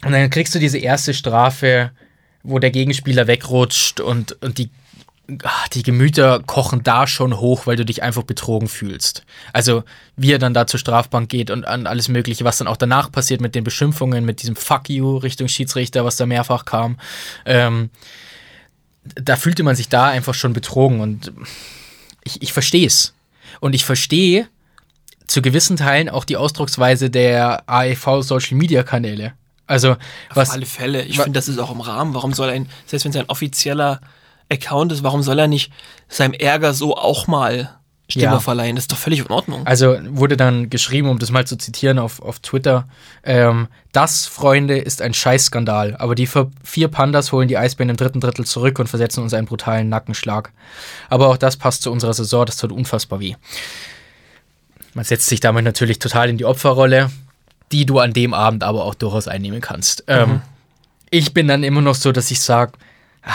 [0.06, 1.91] Und dann kriegst du diese erste Strafe,
[2.43, 4.70] wo der Gegenspieler wegrutscht und, und die
[5.43, 9.26] ah, die Gemüter kochen da schon hoch, weil du dich einfach betrogen fühlst.
[9.52, 9.84] Also,
[10.16, 13.12] wie er dann da zur Strafbank geht und an alles Mögliche, was dann auch danach
[13.12, 16.97] passiert mit den Beschimpfungen, mit diesem Fuck you Richtung Schiedsrichter, was da mehrfach kam.
[17.45, 17.89] Ähm,
[19.04, 21.34] da fühlte man sich da einfach schon betrogen und
[22.24, 23.14] ich, ich verstehe es.
[23.60, 24.47] Und ich verstehe
[25.28, 29.34] zu gewissen Teilen auch die Ausdrucksweise der AEV Social Media Kanäle.
[29.68, 29.95] Also,
[30.34, 30.50] was.
[30.50, 31.04] Auf alle Fälle.
[31.04, 32.16] Ich finde, das ist auch im Rahmen.
[32.16, 34.02] Warum soll ein, selbst wenn es ein offizieller
[34.52, 35.72] Account ist, warum soll er nicht
[36.08, 37.79] seinem Ärger so auch mal
[38.10, 38.39] Stimme Ja.
[38.39, 38.76] verleihen?
[38.76, 39.66] Das ist doch völlig in Ordnung.
[39.68, 42.88] Also wurde dann geschrieben, um das mal zu zitieren auf, auf Twitter,
[43.24, 48.20] ähm, das, Freunde, ist ein Scheißskandal, aber die vier- Pandas holen die Eisbären im dritten
[48.20, 50.51] Drittel zurück und versetzen uns einen brutalen Nackenschlag.
[51.10, 53.36] Aber auch das passt zu unserer Saison, das tut unfassbar weh.
[54.93, 57.12] Man setzt sich damit natürlich total in die Opferrolle,
[57.72, 60.03] die du an dem Abend aber auch durchaus einnehmen kannst.
[60.07, 60.41] Ähm,
[61.12, 62.74] ich bin dann immer noch so, dass ich sage,
[63.24, 63.32] ah,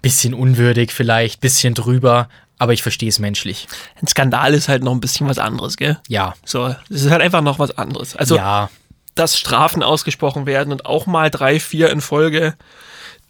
[0.00, 2.28] bisschen unwürdig vielleicht, bisschen drüber,
[2.62, 3.66] aber ich verstehe es menschlich.
[4.00, 5.98] Ein Skandal ist halt noch ein bisschen was anderes, gell?
[6.06, 6.34] Ja.
[6.44, 8.14] So, es ist halt einfach noch was anderes.
[8.14, 8.70] Also, ja.
[9.16, 12.54] dass Strafen ausgesprochen werden und auch mal drei, vier in Folge,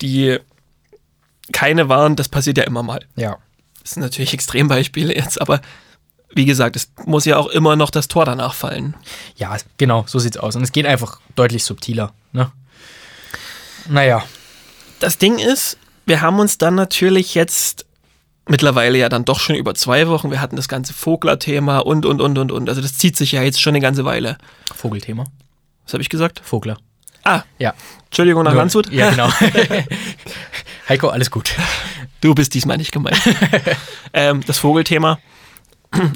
[0.02, 0.38] die
[1.50, 3.06] keine waren, das passiert ja immer mal.
[3.16, 3.38] Ja.
[3.82, 5.62] Das sind natürlich Extrembeispiele jetzt, aber
[6.34, 8.94] wie gesagt, es muss ja auch immer noch das Tor danach fallen.
[9.36, 10.56] Ja, genau, so sieht's aus.
[10.56, 12.12] Und es geht einfach deutlich subtiler.
[12.32, 12.52] Ne?
[13.88, 14.24] Naja,
[15.00, 17.86] Das Ding ist, wir haben uns dann natürlich jetzt
[18.48, 22.20] mittlerweile ja dann doch schon über zwei Wochen, wir hatten das ganze Vogler-Thema und, und,
[22.20, 22.68] und, und, und.
[22.68, 24.38] Also das zieht sich ja jetzt schon eine ganze Weile.
[24.74, 25.24] Vogelthema.
[25.84, 26.40] Was habe ich gesagt?
[26.44, 26.76] Vogler.
[27.24, 27.74] Ah, Ja.
[28.06, 28.92] Entschuldigung nach Landshut.
[28.92, 29.30] Ja, genau.
[30.88, 31.54] Heiko, alles gut.
[32.20, 33.18] Du bist diesmal nicht gemeint.
[34.12, 35.18] ähm, das Vogelthema.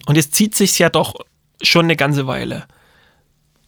[0.06, 1.14] Und jetzt zieht sich's ja doch
[1.62, 2.64] schon eine ganze Weile.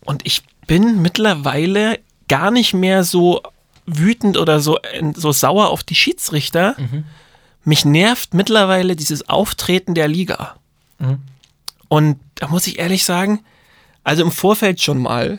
[0.04, 1.98] Und ich bin mittlerweile
[2.28, 3.42] gar nicht mehr so
[3.86, 6.76] wütend oder so, äh, so sauer auf die Schiedsrichter.
[7.68, 10.56] Mich nervt mittlerweile dieses Auftreten der Liga.
[11.88, 13.40] Und da muss ich ehrlich sagen,
[14.04, 15.38] also im Vorfeld schon mal,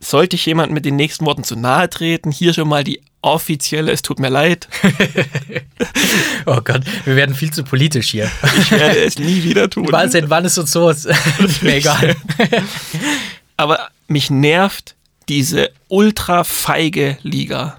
[0.00, 3.92] sollte ich jemandem mit den nächsten Worten zu nahe treten, hier schon mal die offizielle,
[3.92, 4.68] es tut mir leid,
[6.46, 8.28] Oh Gott, wir werden viel zu politisch hier.
[8.58, 9.86] ich werde es nie wieder tun.
[9.92, 11.04] Wann, seit wann ist uns sowas?
[11.38, 12.16] Ist mir egal.
[13.56, 14.96] Aber mich nervt
[15.28, 17.78] diese ultra feige Liga.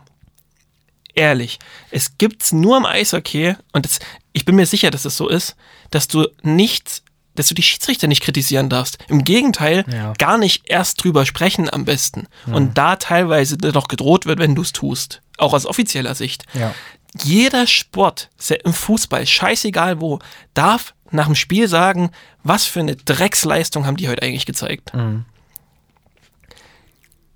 [1.15, 1.59] Ehrlich,
[1.91, 3.99] es gibt's nur im Eishockey und das,
[4.31, 5.55] ich bin mir sicher, dass es so ist,
[5.91, 7.03] dass du nicht,
[7.35, 8.97] dass du die Schiedsrichter nicht kritisieren darfst.
[9.09, 10.13] Im Gegenteil, Ja.
[10.17, 12.27] gar nicht erst drüber sprechen am besten.
[12.47, 15.21] Und da teilweise noch gedroht wird, wenn du es tust.
[15.37, 16.45] Auch aus offizieller Sicht.
[16.53, 16.73] Ja.
[17.23, 18.29] Jeder Sport,
[18.63, 20.19] im Fußball, scheißegal wo,
[20.55, 22.09] darf nach dem Spiel sagen,
[22.43, 24.91] was für eine Drecksleistung haben die heute eigentlich gezeigt.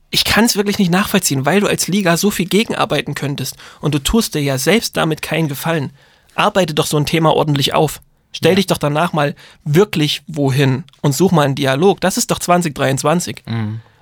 [0.09, 3.93] Ich kann es wirklich nicht nachvollziehen, weil du als Liga so viel gegenarbeiten könntest und
[3.93, 5.91] du tust dir ja selbst damit keinen Gefallen.
[6.35, 8.01] Arbeite doch so ein Thema ordentlich auf.
[8.31, 11.99] Stell dich doch danach mal wirklich wohin und such mal einen Dialog.
[12.01, 13.43] Das ist doch 2023.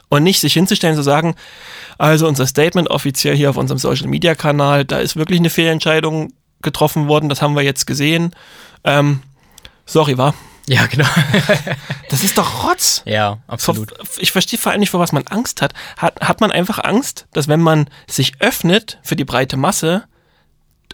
[0.10, 1.36] Und nicht sich hinzustellen und zu sagen,
[1.98, 6.34] also unser Statement offiziell hier auf unserem Social Media Kanal, da ist wirklich eine Fehlentscheidung
[6.62, 8.32] getroffen worden, das haben wir jetzt gesehen.
[8.84, 9.22] Ähm,
[9.86, 10.36] sorry, war.
[10.68, 11.06] Ja, genau.
[12.10, 13.02] Das ist doch Rotz.
[13.06, 13.94] ja, absolut.
[14.20, 15.74] ich verstehe vor allem nicht, vor was man Angst hat.
[15.98, 16.22] hat.
[16.22, 20.06] Hat man einfach Angst, dass wenn man sich öffnet für die breite Masse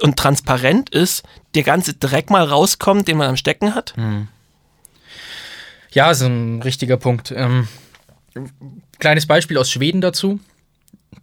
[0.01, 3.93] und transparent ist, der ganze Dreck mal rauskommt, den man am Stecken hat?
[5.91, 7.31] Ja, ist ein richtiger Punkt.
[7.35, 7.67] Ähm,
[8.99, 10.39] kleines Beispiel aus Schweden dazu.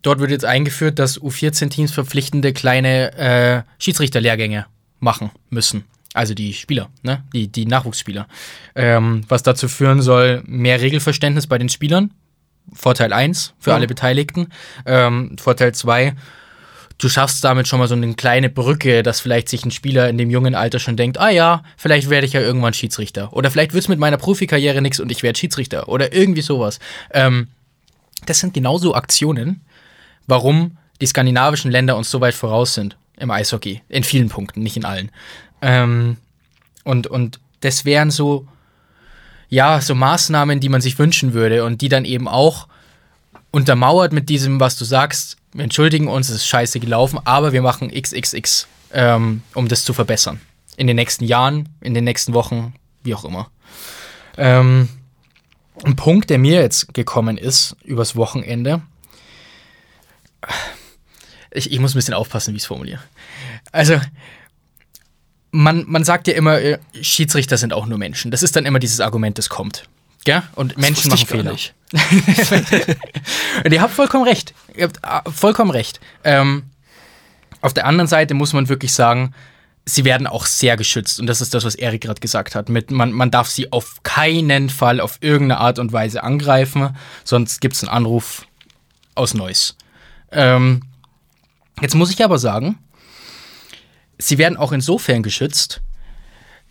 [0.03, 4.67] Dort wird jetzt eingeführt, dass U14-Teams verpflichtende kleine äh, Schiedsrichterlehrgänge
[5.01, 5.85] machen müssen.
[6.19, 7.23] Also die Spieler, ne?
[7.33, 8.27] die, die Nachwuchsspieler.
[8.75, 12.11] Ähm, was dazu führen soll, mehr Regelverständnis bei den Spielern.
[12.73, 13.77] Vorteil 1 für Ja.
[13.77, 14.49] alle Beteiligten.
[14.85, 16.15] Ähm, Vorteil 2,
[16.99, 20.19] du schaffst damit schon mal so eine kleine Brücke, dass vielleicht sich ein Spieler in
[20.19, 23.33] dem jungen Alter schon denkt, ah ja, vielleicht werde ich ja irgendwann Schiedsrichter.
[23.33, 25.89] Oder vielleicht wird es mit meiner Profikarriere nichts und ich werde Schiedsrichter.
[25.89, 26.81] Oder irgendwie sowas.
[27.13, 27.47] Ähm,
[28.27, 29.61] das sind genauso Aktionen,
[30.27, 33.83] warum die skandinavischen Länder uns so weit voraus sind im Eishockey.
[33.89, 35.11] In vielen Punkten, nicht in allen.
[35.63, 36.17] Ähm,
[36.85, 38.47] und, und das wären so,
[39.49, 42.69] ja, so Maßnahmen, die man sich wünschen würde und die dann eben auch
[43.51, 47.63] untermauert mit diesem, was du sagst, wir entschuldigen uns, es ist scheiße gelaufen, aber wir
[47.63, 50.41] machen XXX, ähm, um das zu verbessern.
[50.77, 53.51] In den nächsten Jahren, in den nächsten Wochen, wie auch immer.
[54.37, 54.89] Ähm,
[55.85, 58.83] ein Punkt, der mir jetzt gekommen ist übers Wochenende.
[61.51, 63.01] Ich, ich muss ein bisschen aufpassen, wie ich es formuliere.
[63.73, 64.01] Also,
[65.51, 68.31] man, man sagt ja immer, äh, Schiedsrichter sind auch nur Menschen.
[68.31, 69.85] Das ist dann immer dieses Argument, das kommt.
[70.25, 70.43] Gell?
[70.55, 71.57] Und Menschen wusste machen Fehler.
[73.65, 74.53] Und ihr habt vollkommen recht.
[74.75, 76.01] Ihr habt äh, vollkommen recht.
[76.25, 76.65] Ähm,
[77.61, 79.35] auf der anderen Seite muss man wirklich sagen,
[79.85, 81.19] sie werden auch sehr geschützt.
[81.19, 82.69] Und das ist das, was Erik gerade gesagt hat.
[82.69, 87.61] Mit, man, man darf sie auf keinen Fall auf irgendeine Art und Weise angreifen, sonst
[87.61, 88.47] gibt es einen Anruf
[89.15, 89.77] aus Neuss.
[90.31, 90.83] Ähm,
[91.81, 92.79] jetzt muss ich aber sagen,
[94.19, 95.81] sie werden auch insofern geschützt,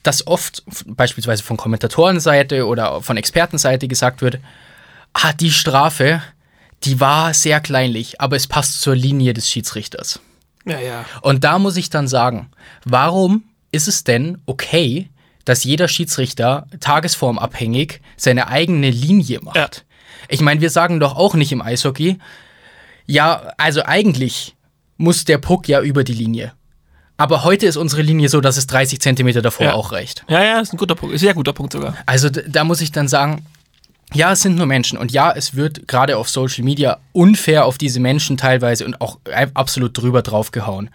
[0.03, 4.39] dass oft beispielsweise von Kommentatorenseite oder von Expertenseite gesagt wird,
[5.13, 6.21] ah, die Strafe,
[6.83, 10.19] die war sehr kleinlich, aber es passt zur Linie des Schiedsrichters.
[10.65, 11.05] Ja, ja.
[11.21, 12.49] Und da muss ich dann sagen,
[12.85, 15.09] warum ist es denn okay,
[15.45, 19.55] dass jeder Schiedsrichter tagesformabhängig seine eigene Linie macht?
[19.55, 19.69] Ja.
[20.29, 22.19] Ich meine, wir sagen doch auch nicht im Eishockey,
[23.05, 24.55] ja, also eigentlich
[24.97, 26.53] muss der Puck ja über die Linie.
[27.17, 29.73] Aber heute ist unsere Linie so, dass es 30 Zentimeter davor Ja.
[29.73, 30.23] auch reicht.
[30.29, 31.15] Ja, ja, ist ein guter Punkt.
[31.15, 31.95] Ist ein sehr guter Punkt sogar.
[32.05, 33.45] Also da muss ich dann sagen,
[34.13, 37.77] ja, es sind nur Menschen und ja, es wird gerade auf Social Media unfair auf
[37.77, 39.17] diese Menschen teilweise und auch
[39.53, 40.89] absolut drüber draufgehauen.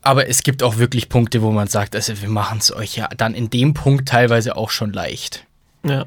[0.00, 3.08] Aber es gibt auch wirklich Punkte, wo man sagt, also wir machen es euch ja
[3.16, 5.44] dann in dem Punkt teilweise auch schon leicht.
[5.84, 6.06] Ja.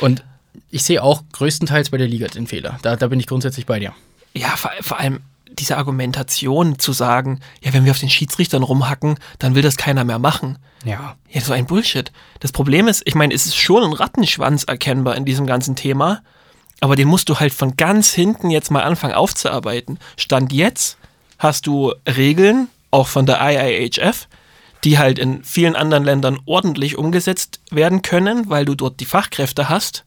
[0.00, 0.22] Und
[0.70, 2.78] ich sehe auch größtenteils bei der Liga den Fehler.
[2.82, 3.92] Da, da bin ich grundsätzlich bei dir.
[4.34, 5.18] Ja, vor, vor allem
[5.58, 10.04] diese Argumentation zu sagen, ja, wenn wir auf den Schiedsrichtern rumhacken, dann will das keiner
[10.04, 10.58] mehr machen.
[10.84, 11.16] Ja.
[11.28, 12.12] Ja, so ein Bullshit.
[12.40, 16.22] Das Problem ist, ich meine, es ist schon ein Rattenschwanz erkennbar in diesem ganzen Thema,
[16.80, 19.98] aber den musst du halt von ganz hinten jetzt mal anfangen aufzuarbeiten.
[20.16, 20.96] Stand jetzt
[21.38, 24.28] hast du Regeln, auch von der IIHF,
[24.84, 29.68] die halt in vielen anderen Ländern ordentlich umgesetzt werden können, weil du dort die Fachkräfte
[29.68, 30.04] hast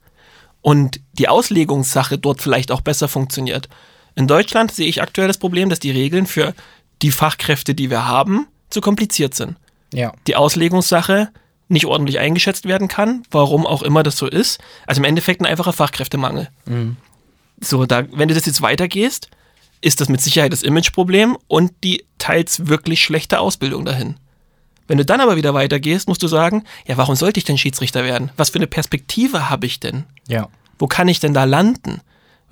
[0.62, 3.70] und die Auslegungssache dort vielleicht auch besser funktioniert.
[4.16, 6.54] In Deutschland sehe ich aktuell das Problem, dass die Regeln für
[7.02, 9.58] die Fachkräfte, die wir haben, zu kompliziert sind
[9.94, 10.14] Ja.
[10.28, 11.30] die Auslegungssache
[11.70, 14.60] nicht ordentlich eingeschätzt werden kann, warum auch immer das so ist.
[14.86, 16.50] Also im Endeffekt ein einfacher Fachkräftemangel.
[17.60, 19.30] So, da, wenn du das jetzt weitergehst,
[19.82, 24.16] ist das mit Sicherheit das Imageproblem und die teils wirklich schlechte Ausbildung dahin.
[24.88, 28.04] Wenn du dann aber wieder weitergehst, musst du sagen, ja, warum sollte ich denn Schiedsrichter
[28.04, 28.32] werden?
[28.38, 30.04] Was für eine Perspektive habe ich denn?
[30.28, 30.50] Ja.
[30.78, 32.02] Wo kann ich denn da landen?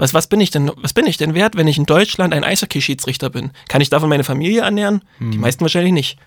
[0.02, 2.43] Was, was, bin ich denn, was bin ich denn wert, wenn ich in Deutschland ein
[2.43, 3.52] Eishockey-Schiedsrichter bin?
[3.68, 5.04] Kann ich davon meine Familie ernähren?
[5.32, 6.18] Die meisten wahrscheinlich nicht.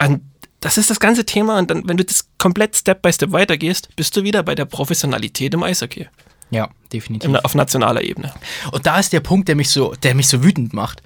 [0.00, 0.22] Und
[0.60, 1.58] das ist das ganze Thema.
[1.58, 4.64] Und dann, wenn du das komplett Step by Step weitergehst, bist du wieder bei der
[4.64, 6.08] Professionalität im Eishockey.
[6.48, 7.28] Ja, definitiv.
[7.28, 8.32] Im, auf nationaler Ebene.
[8.72, 11.02] Und da ist der Punkt, der mich so, der mich so wütend macht.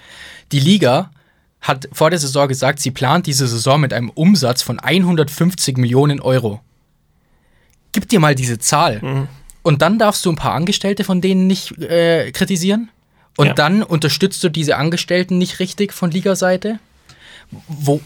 [0.53, 1.11] Die Liga
[1.61, 6.21] hat vor der Saison gesagt, sie plant diese Saison mit einem Umsatz von 150 Millionen
[6.21, 6.61] Euro.
[7.91, 9.27] Gib dir mal diese Zahl.
[9.69, 12.89] Und dann darfst du ein paar Angestellte von denen nicht äh, kritisieren.
[13.37, 13.53] Und Ja.
[13.53, 16.79] dann unterstützt du diese Angestellten nicht richtig von Ligaseite.
[17.69, 18.01] Wo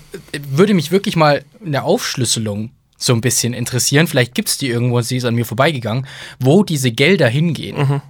[0.51, 4.09] würde mich wirklich mal eine Aufschlüsselung so ein bisschen interessieren.
[4.09, 6.05] Vielleicht gibt es die irgendwo und sie ist an mir vorbeigegangen,
[6.41, 8.03] wo diese Gelder hingehen.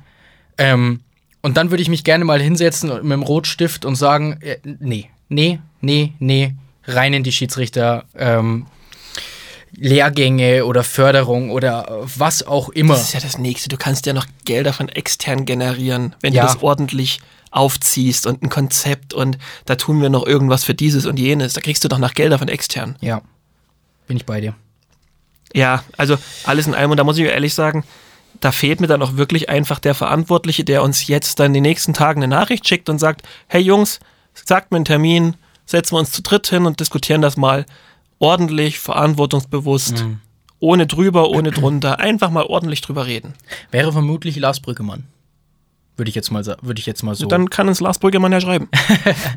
[0.57, 1.01] Ähm,
[1.43, 5.11] und dann würde ich mich gerne mal hinsetzen mit dem Rotstift und sagen, äh, nee,
[5.29, 6.55] nee, nee, nee,
[6.87, 8.65] rein in die Schiedsrichter, ähm,
[9.75, 12.95] Lehrgänge oder Förderung oder was auch immer.
[12.95, 13.69] Das ist ja das Nächste.
[13.69, 16.43] Du kannst ja noch Gelder von extern generieren, wenn Ja.
[16.47, 17.21] du das ordentlich
[17.51, 21.53] aufziehst und ein Konzept und da tun wir noch irgendwas für dieses und jenes.
[21.53, 22.97] Da kriegst du doch noch Gelder von extern.
[23.01, 23.23] Ja,
[24.07, 24.55] bin ich bei dir.
[25.55, 27.85] Ja, also alles in allem, und da muss ich ehrlich sagen,
[28.41, 31.63] da fehlt mir dann auch wirklich einfach der Verantwortliche, der uns jetzt dann in den
[31.65, 34.01] nächsten Tagen eine Nachricht schickt und sagt, hey Jungs,
[34.35, 35.35] sagt mir einen Termin,
[35.67, 37.67] setzen wir uns zu dritt hin und diskutieren das mal
[38.23, 40.07] ordentlich, verantwortungsbewusst,
[40.61, 43.35] ohne drüber, ohne drunter, einfach mal ordentlich drüber reden.
[43.73, 45.05] Wäre vermutlich Lars Brüggemann.
[45.97, 47.27] Würde ich jetzt mal, würde ich jetzt mal so.
[47.27, 48.69] Dann kann uns Lars Brüggemann ja schreiben.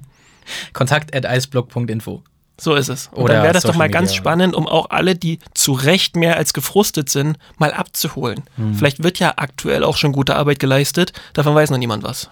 [0.73, 2.21] Kontakt at eisblog.info.
[2.61, 3.07] So ist es.
[3.07, 4.21] Und Oder dann wäre das doch mal ganz Media.
[4.21, 8.43] spannend, um auch alle, die zu Recht mehr als gefrustet sind, mal abzuholen.
[8.55, 8.75] Hm.
[8.75, 12.29] Vielleicht wird ja aktuell auch schon gute Arbeit geleistet, davon weiß noch niemand was.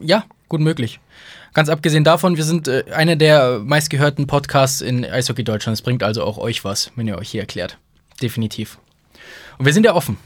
[0.00, 1.00] Ja, gut möglich.
[1.52, 5.74] Ganz abgesehen davon, wir sind äh, einer der meistgehörten Podcasts in Eishockey Deutschland.
[5.76, 7.76] Es bringt also auch euch was, wenn ihr euch hier erklärt.
[8.22, 8.78] Definitiv.
[9.58, 10.16] Und wir sind ja offen.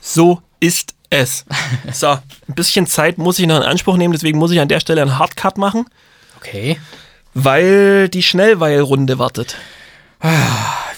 [0.00, 1.46] So ist es.
[1.92, 4.80] So, ein bisschen Zeit muss ich noch in Anspruch nehmen, deswegen muss ich an der
[4.80, 5.86] Stelle einen Hardcut machen,
[6.36, 6.78] Okay.
[7.32, 9.56] weil die Schnellweilrunde wartet.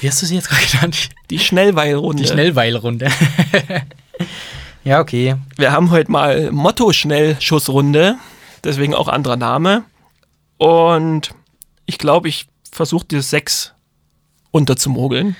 [0.00, 1.10] Wie hast du sie jetzt gerade genannt?
[1.30, 2.22] Die Schnellweilrunde.
[2.22, 3.08] Die Schnellweilrunde.
[4.84, 5.36] ja, okay.
[5.56, 8.16] Wir haben heute mal Motto-Schnellschussrunde,
[8.64, 9.84] deswegen auch anderer Name.
[10.56, 11.34] Und
[11.86, 13.72] ich glaube, ich versuche dir sechs
[14.50, 15.36] unterzumogeln.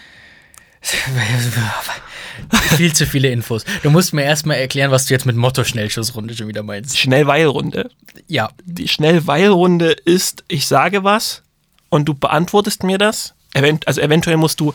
[2.77, 3.65] Viel zu viele Infos.
[3.83, 6.99] Du musst mir erstmal erklären, was du jetzt mit Motto-Schnellschussrunde schon wieder meinst.
[6.99, 7.91] Schnellweilrunde.
[8.29, 8.51] Ja.
[8.65, 11.43] Die Schnellweilrunde ist, ich sage was
[11.91, 13.35] und du beantwortest mir das.
[13.53, 14.73] Event also eventuell musst du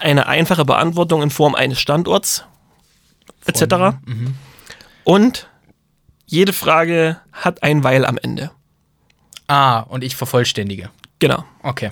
[0.00, 2.44] eine einfache Beantwortung in Form eines Standorts
[3.46, 3.96] etc.
[5.04, 5.48] Und
[6.32, 8.50] jede Frage hat ein Weil am Ende.
[9.48, 10.88] Ah, und ich vervollständige.
[11.18, 11.44] Genau.
[11.62, 11.90] Okay.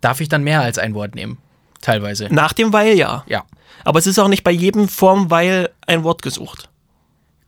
[0.00, 1.38] Darf ich dann mehr als ein Wort nehmen?
[1.80, 2.26] Teilweise.
[2.30, 3.24] Nach dem Weil ja.
[3.28, 3.44] Ja.
[3.84, 6.68] Aber es ist auch nicht bei jedem Form Weil ein Wort gesucht.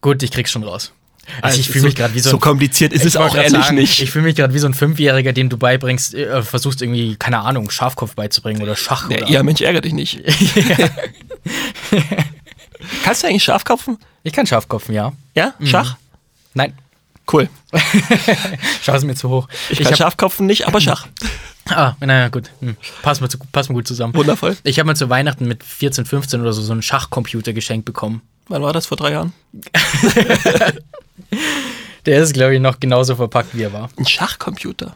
[0.00, 0.92] Gut, ich krieg's schon raus.
[1.40, 3.16] Also ich Also fühle so- mich gerade wie so, so ein- kompliziert ist Ich es
[3.16, 4.00] auch ehrlich sagen, nicht.
[4.02, 7.40] Ich fühle mich gerade wie so ein Fünfjähriger, dem du beibringst, äh, versuchst irgendwie, keine
[7.40, 9.08] Ahnung, Schafkopf beizubringen oder Schach.
[9.10, 10.20] Ja, oder ja, Mensch, ärgere dich nicht.
[13.02, 13.98] Kannst du eigentlich Schafkopfen?
[14.22, 15.12] Ich kann Schafkopfen, ja.
[15.34, 15.54] Ja?
[15.62, 15.96] Schach?
[16.55, 16.74] Nein,
[17.32, 17.48] Cool.
[18.82, 19.48] Schach ist mir zu hoch.
[19.70, 21.07] Ich, kann hab- Schafkopfen nicht, aber Schach.
[21.70, 22.50] Ah, naja, gut.
[22.61, 22.76] Hm.
[23.02, 24.14] Passen wir, zu, wir gut zusammen.
[24.14, 24.57] Wundervoll.
[24.64, 28.20] Ich habe mal zu Weihnachten mit 14, 15 oder so so einen Schachcomputer geschenkt bekommen.
[28.48, 28.86] Wann war das?
[28.86, 29.32] Vor drei Jahren?
[32.05, 33.88] Der ist, glaube ich, noch genauso verpackt, wie er war.
[33.96, 34.94] Ein Schachcomputer?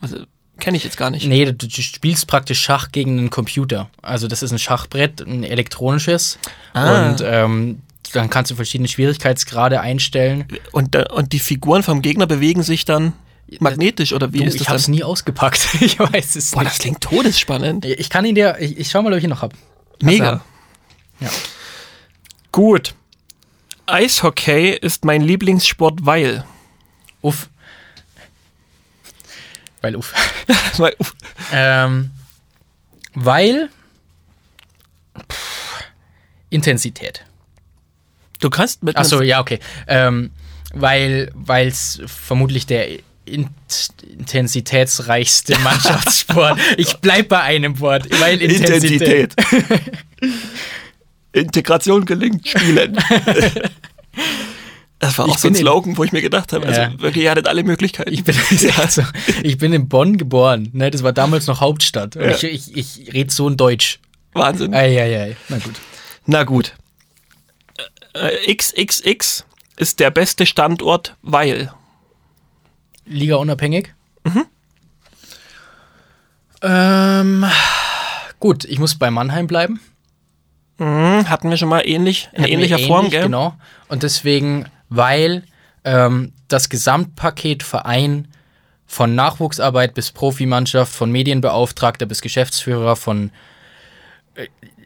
[0.00, 0.24] Also,
[0.58, 1.26] kenne ich jetzt gar nicht.
[1.26, 3.90] Nee, du, du spielst praktisch Schach gegen einen Computer.
[4.00, 6.38] Also das ist ein Schachbrett, ein elektronisches.
[6.72, 7.10] Ah.
[7.10, 7.82] Und ähm,
[8.14, 10.46] dann kannst du verschiedene Schwierigkeitsgrade einstellen.
[10.72, 13.12] Und, da- und die Figuren vom Gegner bewegen sich dann
[13.60, 15.68] magnetisch oder wie Du, ist ich das habe es nie ausgepackt.
[15.80, 16.72] ich weiß es Boah, nicht.
[16.72, 17.84] das klingt todesspannend.
[17.84, 19.56] Ich kann ihn dir, ich, ich schau mal, ob ich ihn noch habe.
[20.02, 20.42] Mega.
[21.20, 21.30] Ja.
[22.52, 22.94] Gut.
[23.86, 26.44] Eishockey ist mein Lieblingssport, weil.
[27.20, 27.48] Uff.
[29.82, 30.14] Weil uff.
[30.78, 31.14] weil uff,
[31.52, 32.10] ähm,
[33.14, 33.68] weil
[35.30, 35.84] pff,
[36.48, 37.24] Intensität.
[38.40, 39.58] Du kannst mit Achso, ja, okay.
[39.86, 40.30] Ähm,
[40.72, 42.88] weil es vermutlich der
[43.26, 43.48] in
[44.18, 46.58] intensitätsreichste Mannschaftssport.
[46.76, 49.34] ich bleib bei einem Wort, weil Intensität.
[49.34, 49.74] Intensität.
[51.32, 52.98] Integration gelingt Spielen.
[55.00, 56.98] Das war auch Ich so ein Slogan, wo ich mir gedacht habe, also Ja.
[56.98, 58.10] wirklich, ihr hattet alle Möglichkeiten.
[58.10, 58.34] Ich bin,
[58.78, 59.02] also,
[59.42, 60.70] ich bin in Bonn geboren.
[60.72, 60.90] Ne?
[60.90, 62.14] Das war damals noch Hauptstadt.
[62.14, 62.30] Ja.
[62.30, 63.98] ich, ich, ich rede so in Deutsch.
[64.32, 64.72] Wahnsinn.
[64.72, 65.36] Eieiei.
[65.50, 65.74] Na gut.
[66.24, 66.74] Na gut.
[68.14, 69.44] Äh, XXX
[69.76, 71.72] ist der beste Standort, weil.
[73.04, 73.94] Liga unabhängig?
[76.64, 77.44] Ähm,
[78.40, 79.80] gut, ich muss bei Mannheim bleiben.
[80.78, 83.22] Hm, hatten wir schon mal ähnlich, in Hatten ähnlicher Form, ähnlich, gell?
[83.24, 83.54] Genau.
[83.88, 85.44] Und deswegen, weil
[85.84, 88.28] ähm, das Gesamtpaket Verein
[88.86, 93.30] von Nachwuchsarbeit bis Profimannschaft, von Medienbeauftragter bis Geschäftsführer, von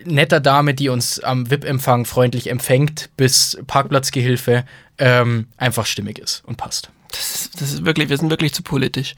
[0.05, 4.65] netter Dame, die uns am VIP-Empfang freundlich empfängt, bis Parkplatzgehilfe
[4.99, 6.91] ähm, einfach stimmig ist und passt.
[7.11, 9.15] Das ist, das ist wirklich, wir sind wirklich zu politisch.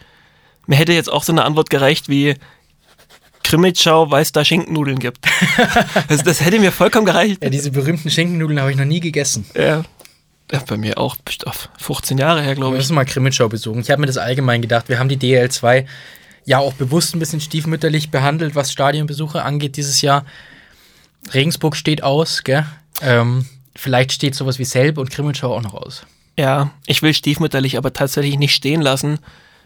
[0.66, 2.35] Mir hätte jetzt auch so eine Antwort gereicht wie
[3.43, 5.26] Krimitschau, weil es da Schinkennudeln gibt.
[6.09, 7.43] das, das hätte mir vollkommen gereicht.
[7.43, 9.45] Ja, diese berühmten Schinkennudeln habe ich noch nie gegessen.
[9.55, 9.83] Ja.
[10.53, 12.83] ja bei mir auch bestimmt auf 15 Jahre her, Wir glaube ich.
[12.83, 13.81] müssen mal Krimitschau besuchen.
[13.81, 14.89] Ich habe mir das allgemein gedacht.
[14.89, 15.87] Wir haben die DL2
[16.51, 20.25] ja auch bewusst ein bisschen stiefmütterlich behandelt, was Stadionbesuche angeht dieses Jahr.
[21.33, 22.67] Regensburg steht aus, gell?
[23.03, 23.47] Ähm,
[23.77, 26.05] vielleicht steht sowas wie Selb und Krimitschau auch noch aus.
[26.37, 29.19] Ja, ich will stiefmütterlich aber tatsächlich nicht stehen lassen,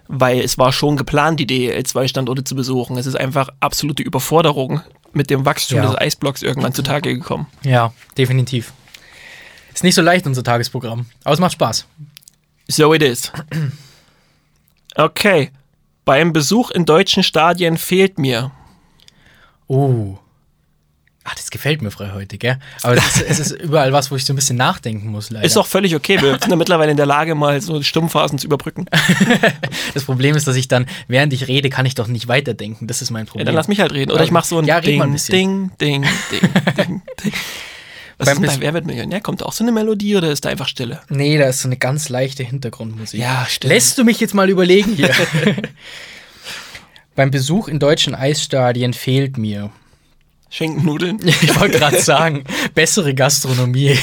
[0.09, 2.99] weil es war schon geplant, die DEL2-Standorte zu besuchen.
[2.99, 4.83] Es ist einfach absolute Überforderung
[5.13, 5.87] mit dem Wachstum Ja.
[5.87, 7.47] des Eisblocks irgendwann zutage gekommen.
[7.63, 8.73] Ja, definitiv.
[9.73, 11.07] Ist nicht so leicht, unser Tagesprogramm.
[11.25, 11.87] Aber es macht Spaß.
[12.69, 13.33] So it is.
[14.97, 15.51] Okay.
[16.05, 18.51] Beim Besuch in deutschen Stadien fehlt mir.
[19.67, 20.19] Oh.
[21.27, 22.59] Ah, das gefällt mir frei heute, gell?
[22.83, 25.47] Aber es ist, es ist überall was, wo ich so ein bisschen nachdenken muss, leider.
[25.47, 26.21] Ist auch völlig okay.
[26.21, 28.85] Wir sind ja mittlerweile in der Lage, mal so Stummphasen zu überbrücken.
[29.95, 32.87] das Problem ist, dass ich dann, während ich rede, kann ich doch nicht weiterdenken.
[32.87, 33.47] Das ist mein Ja, Problem.
[33.47, 34.11] dann lass mich halt reden.
[34.13, 35.01] Oder ich mach so ein Ja, Ding.
[35.01, 36.03] Ding, Ding, Ding,
[36.77, 37.33] Ding, Ding.
[38.25, 39.21] Beim bei Wer wird Millionär?
[39.21, 41.01] Kommt auch so eine Melodie oder ist da einfach Stille?
[41.09, 43.21] Nee, da ist so eine ganz leichte Hintergrundmusik.
[43.21, 43.73] Ja, stimmt.
[43.73, 45.11] Lässt du mich jetzt mal überlegen hier?
[47.15, 49.71] Beim Besuch in deutschen Eisstadien fehlt mir.
[50.55, 51.19] Schinkennudeln.
[51.25, 52.45] Ich wollte gerade sagen,
[52.75, 53.99] bessere Gastronomie.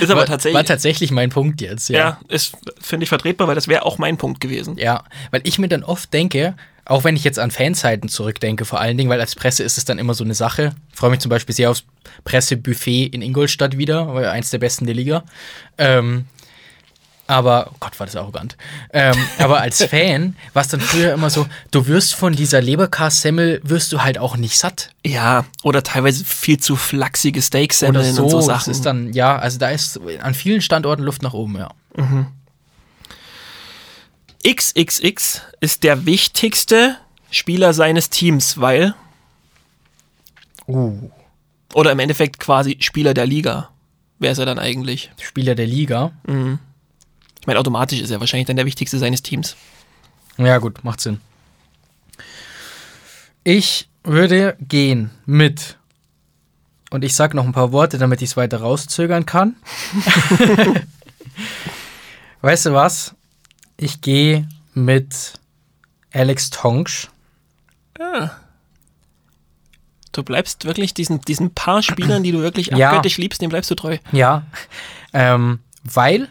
[0.00, 0.54] Ist aber war, tatsächlich.
[0.54, 1.88] war tatsächlich mein Punkt jetzt.
[1.88, 4.76] Ja, ja, ist, finde ich vertretbar, weil das wäre auch mein Punkt gewesen.
[4.78, 5.02] ja.
[5.32, 6.54] weil ich mir dann oft denke,
[6.84, 9.84] auch wenn ich jetzt an Fanzeiten zurückdenke, vor allen Dingen, weil als Presse ist es
[9.84, 10.74] dann immer so eine Sache.
[10.92, 11.84] Ich freue mich zum Beispiel sehr aufs
[12.24, 15.24] Pressebuffet in Ingolstadt wieder, weil eins der besten der Liga.
[15.78, 16.26] Ähm,
[17.26, 18.56] aber, oh Gott, war das arrogant.
[18.92, 23.60] Ähm, aber als Fan war es dann früher immer so, du wirst von dieser Leberkassemmel,
[23.64, 24.90] wirst du halt auch nicht satt.
[25.04, 28.70] Ja, oder teilweise viel zu flachsige Steaksemmeln so, und so das Sachen.
[28.70, 31.70] ist dann, ja, also da ist an vielen Standorten Luft nach oben, ja.
[34.46, 36.96] XXX ist der wichtigste
[37.30, 38.94] Spieler seines Teams, weil.
[40.66, 41.10] Uh.
[41.72, 43.70] Oder im Endeffekt quasi Spieler der Liga.
[44.18, 45.10] Wer ist er dann eigentlich?
[45.20, 46.12] Spieler der Liga.
[47.44, 49.54] Ich meine, automatisch ist er wahrscheinlich dann der wichtigste seines Teams.
[50.38, 51.20] Ja, gut, macht Sinn.
[53.44, 55.76] Ich würde gehen mit.
[56.88, 59.56] Und ich sag noch ein paar Worte, damit ich es weiter rauszögern kann.
[62.40, 63.14] weißt du was?
[63.76, 65.34] Ich gehe mit
[66.14, 67.10] Alex Tonsch.
[70.12, 72.88] Du bleibst wirklich diesen, diesen paar Spielern, die du wirklich Ja.
[72.88, 73.98] abgöttisch liebst, dem bleibst du treu.
[74.12, 74.46] Ja,
[75.12, 76.30] ähm, weil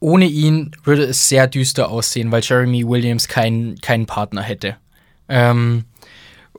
[0.00, 4.76] ohne ihn würde es sehr düster aussehen, weil Jeremy Williams keinen keinen Partner hätte.
[5.28, 5.84] Ähm,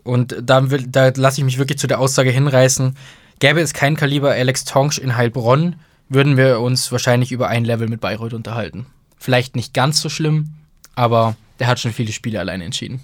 [0.03, 2.95] und da, da lasse ich mich wirklich zu der Aussage hinreißen,
[3.39, 5.75] gäbe es kein Kaliber Alex Tonsch in Heilbronn,
[6.09, 8.85] würden wir uns wahrscheinlich über ein Level mit Bayreuth unterhalten.
[9.17, 10.53] Vielleicht nicht ganz so schlimm,
[10.95, 13.01] aber der hat schon viele Spiele alleine entschieden.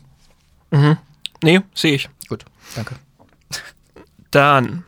[1.44, 2.10] Nee, sehe ich.
[2.28, 2.96] Gut, danke.
[4.32, 4.84] Dann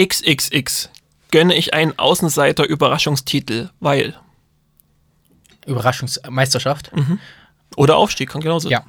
[0.00, 0.90] XXX
[1.30, 4.14] gönne ich einen Außenseiter-Überraschungstitel, weil.
[5.66, 6.90] Überraschungsmeisterschaft?
[7.76, 8.68] Oder Aufstieg, kann genauso.
[8.70, 8.84] Ja.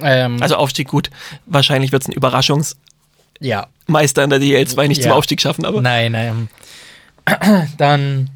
[0.00, 1.10] Ähm, Also Aufstieg gut.
[1.46, 2.76] Wahrscheinlich wird es ein Überraschungsmeister
[3.40, 3.66] ja,
[4.24, 5.16] in der DL2 nicht zum Ja.
[5.16, 6.48] Aufstieg schaffen, aber Nein, nein.
[7.78, 8.30] Dann,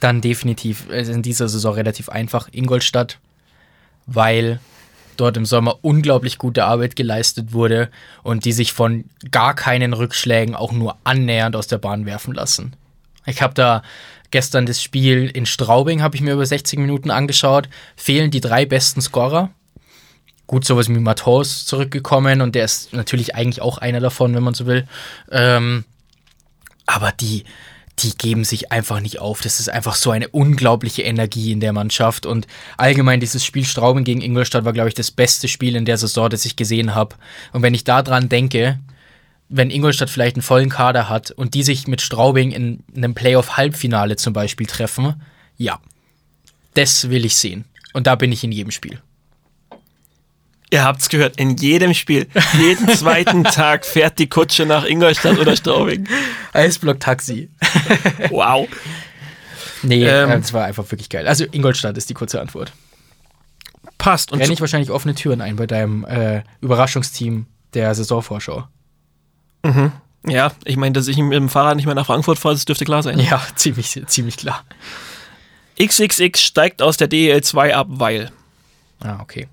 [0.00, 3.18] dann definitiv äh, in dieser Saison relativ einfach Ingolstadt,
[4.06, 4.58] weil
[5.20, 7.90] dort im Sommer unglaublich gute Arbeit geleistet wurde
[8.22, 12.74] und die sich von gar keinen Rückschlägen auch nur annähernd aus der Bahn werfen lassen.
[13.26, 13.82] Ich habe da
[14.30, 18.64] gestern das Spiel in Straubing, habe ich mir über 60 Minuten angeschaut, fehlen die drei
[18.64, 19.50] besten Scorer.
[20.46, 24.54] Gut, sowas wie Matos zurückgekommen und der ist natürlich eigentlich auch einer davon, wenn man
[24.54, 24.86] so will.
[25.30, 25.84] Ähm,
[26.86, 27.44] aber die,
[28.02, 29.40] die geben sich einfach nicht auf.
[29.40, 32.26] Das ist einfach so eine unglaubliche Energie in der Mannschaft.
[32.26, 32.46] Und
[32.76, 36.28] allgemein dieses Spiel Straubing gegen Ingolstadt war, glaube ich, das beste Spiel in der Saison,
[36.28, 37.16] das ich gesehen habe.
[37.52, 38.78] Und wenn ich daran denke,
[39.48, 44.16] wenn Ingolstadt vielleicht einen vollen Kader hat und die sich mit Straubing in einem Playoff-Halbfinale
[44.16, 45.20] zum Beispiel treffen,
[45.56, 45.80] ja,
[46.74, 47.64] das will ich sehen.
[47.92, 49.00] Und da bin ich in jedem Spiel.
[50.72, 52.26] Ihr habt's gehört, in jedem Spiel,
[52.58, 56.06] jeden zweiten Tag fährt die Kutsche nach Ingolstadt oder Straubing.
[56.52, 57.48] Eisblock-Taxi.
[58.30, 58.68] Wow.
[59.82, 60.30] Nee, Ähm.
[60.30, 61.26] äh, das war einfach wirklich geil.
[61.26, 62.72] Also Ingolstadt ist die kurze Antwort.
[63.98, 64.30] Passt.
[64.32, 68.66] Und Renne ich wahrscheinlich offene Türen ein bei deinem äh, Überraschungsteam der Saisonvorschau.
[70.26, 72.84] ja, ich meine, dass ich mit dem Fahrrad nicht mehr nach Frankfurt fahre, das dürfte
[72.84, 73.18] klar sein.
[73.18, 74.64] Ja, ziemlich, ziemlich klar.
[75.82, 78.30] XXX steigt aus der DEL2 ab, weil.
[79.00, 79.48] Ah, okay.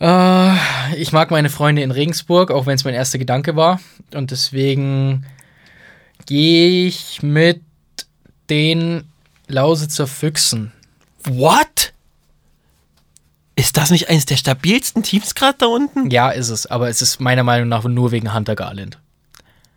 [0.00, 3.80] Äh, ich mag meine Freunde in Regensburg, auch wenn es mein erster Gedanke war.
[4.14, 5.26] Und deswegen
[6.26, 7.60] gehe ich mit
[8.48, 9.04] den
[9.46, 10.72] Lausitzer Füchsen.
[11.24, 11.92] What?
[13.56, 16.10] Ist das nicht eines der stabilsten Teams gerade da unten?
[16.10, 18.98] Ja, ist es, aber es ist meiner Meinung nach nur wegen Hunter Garland.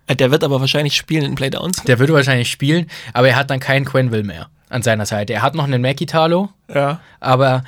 [0.07, 1.83] Äh, Der wird aber wahrscheinlich spielen in Playdowns.
[1.83, 5.33] Der würde wahrscheinlich spielen, aber er hat dann keinen Quenville mehr an seiner Seite.
[5.33, 7.01] Er hat noch einen Mackie-Talo, Ja.
[7.19, 7.63] aber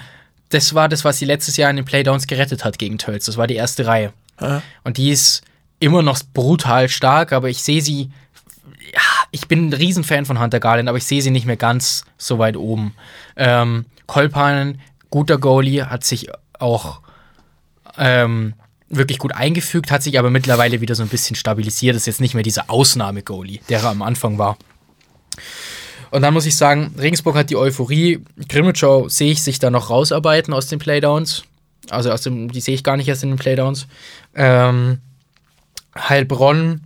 [0.50, 3.26] das war das, was sie letztes Jahr in den Playdowns gerettet hat gegen Tölz.
[3.26, 4.14] Das war die erste Reihe.
[4.40, 4.62] Ja.
[4.84, 5.44] Und die ist
[5.80, 8.12] immer noch brutal stark, aber ich sehe sie.
[8.94, 12.06] Ja, ich bin ein Riesenfan von Hunter Garland, aber ich sehe sie nicht mehr ganz
[12.18, 12.94] so weit oben.
[13.36, 14.80] Ähm, Kolpanen,
[15.10, 16.30] guter Goalie, hat sich
[16.60, 17.02] auch
[17.98, 18.54] ähm,
[18.90, 21.96] wirklich gut eingefügt, hat sich aber mittlerweile wieder so ein bisschen stabilisiert.
[21.96, 24.58] Ist jetzt nicht mehr dieser Ausnahme-Goalie, der er am Anfang war.
[26.12, 28.24] Und dann muss ich sagen, Regensburg hat die Euphorie.
[28.48, 31.44] Grimmitschau sehe ich sich da noch rausarbeiten aus den Playdowns.
[31.90, 33.88] Also aus dem, die sehe ich gar nicht erst in den Playdowns.
[34.34, 35.00] Ähm,
[35.98, 36.82] Heilbronn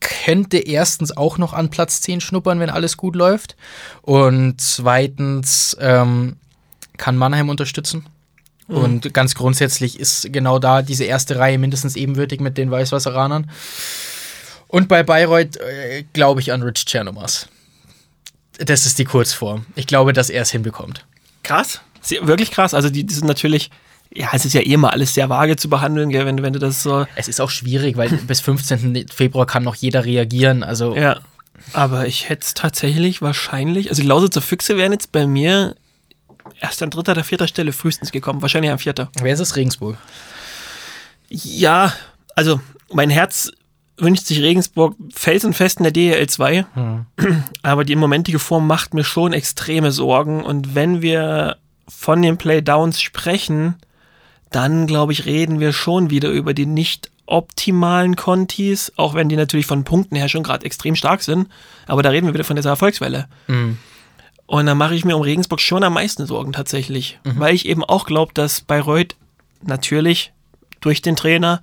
[0.00, 3.56] könnte erstens auch noch an Platz 10 schnuppern, wenn alles gut läuft.
[4.02, 6.36] Und zweitens ähm,
[6.96, 8.06] kann Mannheim unterstützen.
[8.66, 13.50] Und ganz grundsätzlich ist genau da diese erste Reihe mindestens ebenwürdig mit den Weißwasseranern.
[14.68, 17.48] Und bei Bayreuth äh, glaube ich an Rich Chernomas.
[18.58, 19.66] Das ist die Kurzform.
[19.74, 21.04] Ich glaube, dass er es hinbekommt.
[21.42, 21.80] Krass.
[22.22, 22.74] Wirklich krass.
[22.74, 23.70] Also die, die sind natürlich,
[24.14, 26.58] ja, es ist ja eh mal alles sehr vage zu behandeln, gell, wenn, wenn du
[26.58, 27.06] das so.
[27.16, 29.06] Es ist auch schwierig, weil bis 15.
[29.12, 30.62] Februar kann noch jeder reagieren.
[30.62, 31.20] Also Ja.
[31.72, 35.76] Aber ich hätte es tatsächlich wahrscheinlich, also die Lausitzer Füchse wären jetzt bei mir
[36.60, 38.42] erst an dritter oder vierter Stelle frühestens gekommen.
[38.42, 39.10] Wahrscheinlich an vierter.
[39.20, 39.56] wer ist es?
[39.56, 39.96] Regensburg.
[41.28, 41.92] Ja,
[42.34, 42.60] also
[42.92, 43.50] mein Herz
[43.96, 46.66] wünscht sich Regensburg felsenfest in der DEL 2,
[47.62, 50.42] aber die momentige Form macht mir schon extreme Sorgen.
[50.44, 51.56] Und wenn wir
[51.88, 53.76] von den Playdowns sprechen,
[54.50, 59.36] dann glaube ich, reden wir schon wieder über die nicht optimalen Contis, auch wenn die
[59.36, 61.48] natürlich von Punkten her schon gerade extrem stark sind,
[61.86, 63.28] aber da reden wir wieder von dieser Erfolgswelle.
[64.46, 67.82] Und da mache ich mir um Regensburg schon am meisten Sorgen tatsächlich, weil ich eben
[67.82, 69.16] auch glaube, dass Bayreuth
[69.62, 70.32] natürlich
[70.80, 71.62] durch den Trainer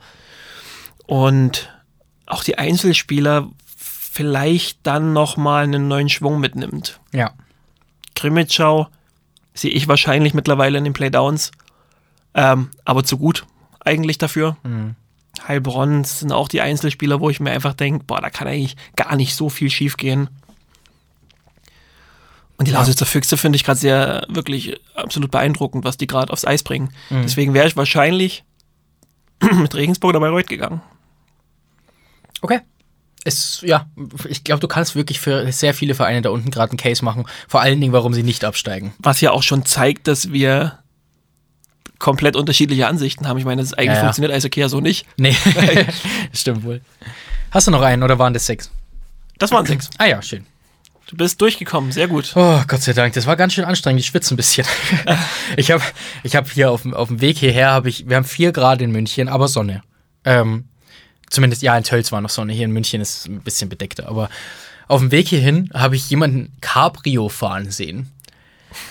[1.05, 1.69] und
[2.31, 6.99] auch die Einzelspieler vielleicht dann nochmal einen neuen Schwung mitnimmt.
[7.13, 7.31] Ja.
[8.15, 8.87] Grimmitschau
[9.53, 11.51] sehe ich wahrscheinlich mittlerweile in den Playdowns,
[12.33, 13.45] ähm, aber zu gut
[13.79, 14.57] eigentlich dafür.
[15.47, 19.15] Heilbronn sind auch die Einzelspieler, wo ich mir einfach denke, boah, da kann eigentlich gar
[19.15, 20.29] nicht so viel schief gehen.
[22.57, 26.45] Und die Lausitzer Füchse finde ich gerade sehr, wirklich absolut beeindruckend, was die gerade aufs
[26.45, 26.93] Eis bringen.
[27.09, 27.23] Mhm.
[27.23, 28.43] Deswegen wäre ich wahrscheinlich
[29.53, 30.81] mit Regensburg oder Bayreuth gegangen.
[32.41, 32.59] Okay.
[33.23, 33.85] Es, ja,
[34.27, 37.25] ich glaube, du kannst wirklich für sehr viele Vereine da unten gerade einen Case machen.
[37.47, 38.93] Vor allen Dingen, warum sie nicht absteigen.
[38.97, 40.79] Was ja auch schon zeigt, dass wir
[41.99, 43.37] komplett unterschiedliche Ansichten haben.
[43.37, 44.01] Ich meine, das eigentlich Ja, ja.
[44.01, 45.05] funktioniert Eishockey ja so nicht.
[45.17, 45.95] Nee, das
[46.41, 46.81] stimmt wohl.
[47.51, 48.71] Hast du noch einen oder waren das sechs?
[49.37, 49.89] Das waren sechs.
[49.99, 50.45] Ah ja, schön.
[51.07, 52.31] Du bist durchgekommen, sehr gut.
[52.35, 53.99] Oh, Gott sei Dank, das war ganz schön anstrengend.
[53.99, 54.65] Ich schwitze ein bisschen.
[55.57, 55.83] ich habe
[56.23, 58.81] ich hab hier auf, dem- auf dem Weg hierher, habe ich, wir haben vier Grad
[58.81, 59.83] in München, aber Sonne.
[60.23, 60.65] Ähm,
[61.31, 62.53] zumindest, ja, in Tölz war noch Sonne.
[62.53, 64.07] Hier in München ist es ein bisschen bedeckter.
[64.07, 64.29] Aber
[64.87, 68.11] auf dem Weg hierhin habe ich jemanden Cabrio fahren sehen.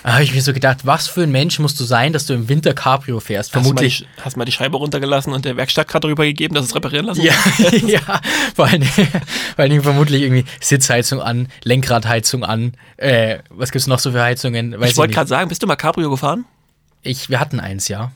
[0.03, 2.35] Da habe ich mir so gedacht, was für ein Mensch musst du sein, dass du
[2.35, 3.53] im Winter Cabrio fährst?
[3.53, 3.95] Vermutlich.
[3.95, 6.55] Hast du mal die, hast mal die Scheibe runtergelassen und der Werkstatt gerade darüber gegeben,
[6.55, 7.23] dass es reparieren lassen?
[7.23, 7.33] Ja,
[7.87, 8.21] ja,
[8.55, 8.93] vor allen, Dingen,
[9.55, 12.75] vor allen Dingen vermutlich irgendwie Sitzheizung an, Lenkradheizung an.
[12.99, 14.79] Äh, was gibt's noch so für Heizungen?
[14.79, 16.45] Weiß Ich wollte gerade sagen, bist du mal Cabrio gefahren?
[17.03, 18.13] Ich, wir hatten eins, ja.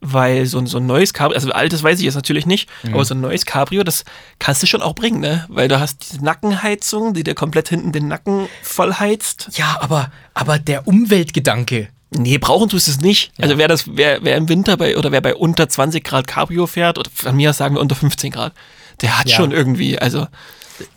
[0.00, 2.94] Weil so, ein- so ein neues Cabrio, also altes weiß ich jetzt natürlich nicht, Mhm.
[2.94, 4.04] aber so ein neues Cabrio, das
[4.38, 5.46] kannst du schon auch bringen, ne?
[5.48, 9.48] Weil du hast diese Nackenheizung, die dir komplett hinten den Nacken voll heizt.
[9.54, 11.88] Ja, aber, aber der Umweltgedanke.
[12.10, 13.32] Nee, brauchen tust du es nicht.
[13.40, 16.66] Also wer das, wer, wer im Winter bei oder wer bei unter 20 Grad Cabrio
[16.66, 18.52] fährt, oder von mir aus sagen wir unter 15 Grad,
[19.00, 19.36] der hat Ja.
[19.36, 20.26] schon irgendwie, also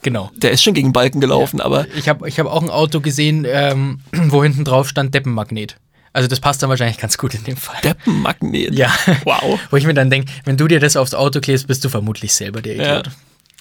[0.01, 0.29] Genau.
[0.35, 3.45] der ist schon gegen Balken gelaufen, aber Ich habe ich hab auch ein Auto gesehen,
[3.49, 5.77] ähm, wo hinten drauf stand Deppenmagnet.
[6.13, 7.77] Also das passt dann wahrscheinlich ganz gut in dem Fall.
[7.83, 8.73] Deppenmagnet.
[8.73, 8.91] Ja.
[9.25, 9.59] Wow.
[9.69, 12.33] Wo ich mir dann denke, wenn du dir das aufs Auto klebst, bist du vermutlich
[12.33, 12.99] selber der Ja.
[12.99, 13.09] Idiot.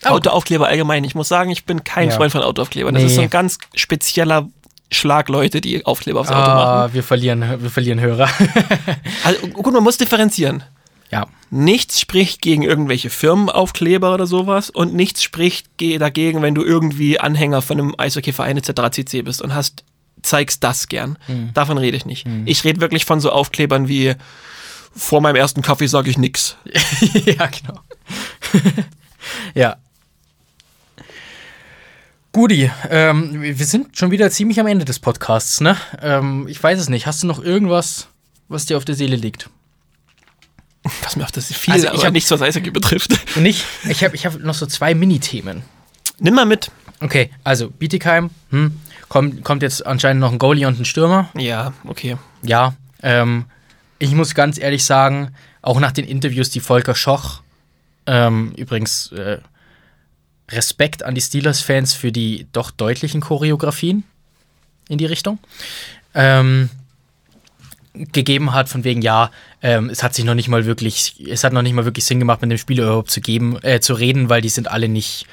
[0.04, 1.02] Autoaufkleber allgemein.
[1.04, 2.14] Ich muss sagen, ich bin kein Ja.
[2.16, 2.94] Freund von Autoaufklebern.
[2.94, 3.08] Das Nee.
[3.08, 4.48] ist so ein ganz spezieller
[4.90, 6.68] Schlag Leute, die Aufkleber aufs Auto machen.
[6.68, 8.28] Ah, wir verlieren, wir verlieren Hörer.
[9.24, 10.62] Also, gut, man muss differenzieren.
[11.10, 11.26] ja.
[11.50, 17.18] Nichts spricht gegen irgendwelche Firmenaufkleber oder sowas und nichts spricht ge- dagegen, wenn du irgendwie
[17.18, 18.90] Anhänger von einem Eishockeyverein etc.
[18.90, 19.82] CC bist und hast
[20.22, 21.18] zeigst das gern.
[21.54, 22.26] Davon rede ich nicht.
[22.46, 24.14] Ich rede wirklich von so Aufklebern wie
[24.94, 26.56] vor meinem ersten Kaffee sage ich nix.
[27.24, 27.80] ja, genau.
[29.54, 29.76] ja.
[32.32, 35.76] Guti, ähm, wir sind schon wieder ziemlich am Ende des Podcasts, ne?
[36.00, 37.06] Ähm, ich weiß es nicht.
[37.06, 38.08] Hast du noch irgendwas,
[38.48, 39.48] was dir auf der Seele liegt?
[41.02, 43.10] Was mir auch das viel, Also ich aber hab- nichts, was Eishockey betrifft.
[43.36, 43.64] Nicht?
[43.88, 45.62] Ich habe ich hab noch so zwei Mini-Themen.
[46.18, 46.70] Nimm mal mit.
[47.00, 48.78] Okay, also Bietigheim, hm,
[49.08, 51.28] kommt, kommt jetzt anscheinend noch ein Goalie und ein Stürmer.
[51.34, 52.16] Ja, okay.
[52.42, 53.46] Ja, ähm,
[53.98, 57.42] ich muss ganz ehrlich sagen, auch nach den Interviews, die Volker Schoch,
[58.06, 59.38] ähm, übrigens äh,
[60.50, 64.04] Respekt an die Steelers-Fans für die doch deutlichen Choreografien
[64.88, 65.38] in die Richtung,
[66.14, 66.70] ähm,
[67.92, 69.30] gegeben hat, von wegen, ja,
[69.60, 72.20] ähm, es hat sich noch nicht mal wirklich, es hat noch nicht mal wirklich Sinn
[72.20, 75.26] gemacht, mit dem Spieler überhaupt zu geben, äh, zu reden, weil die sind alle nicht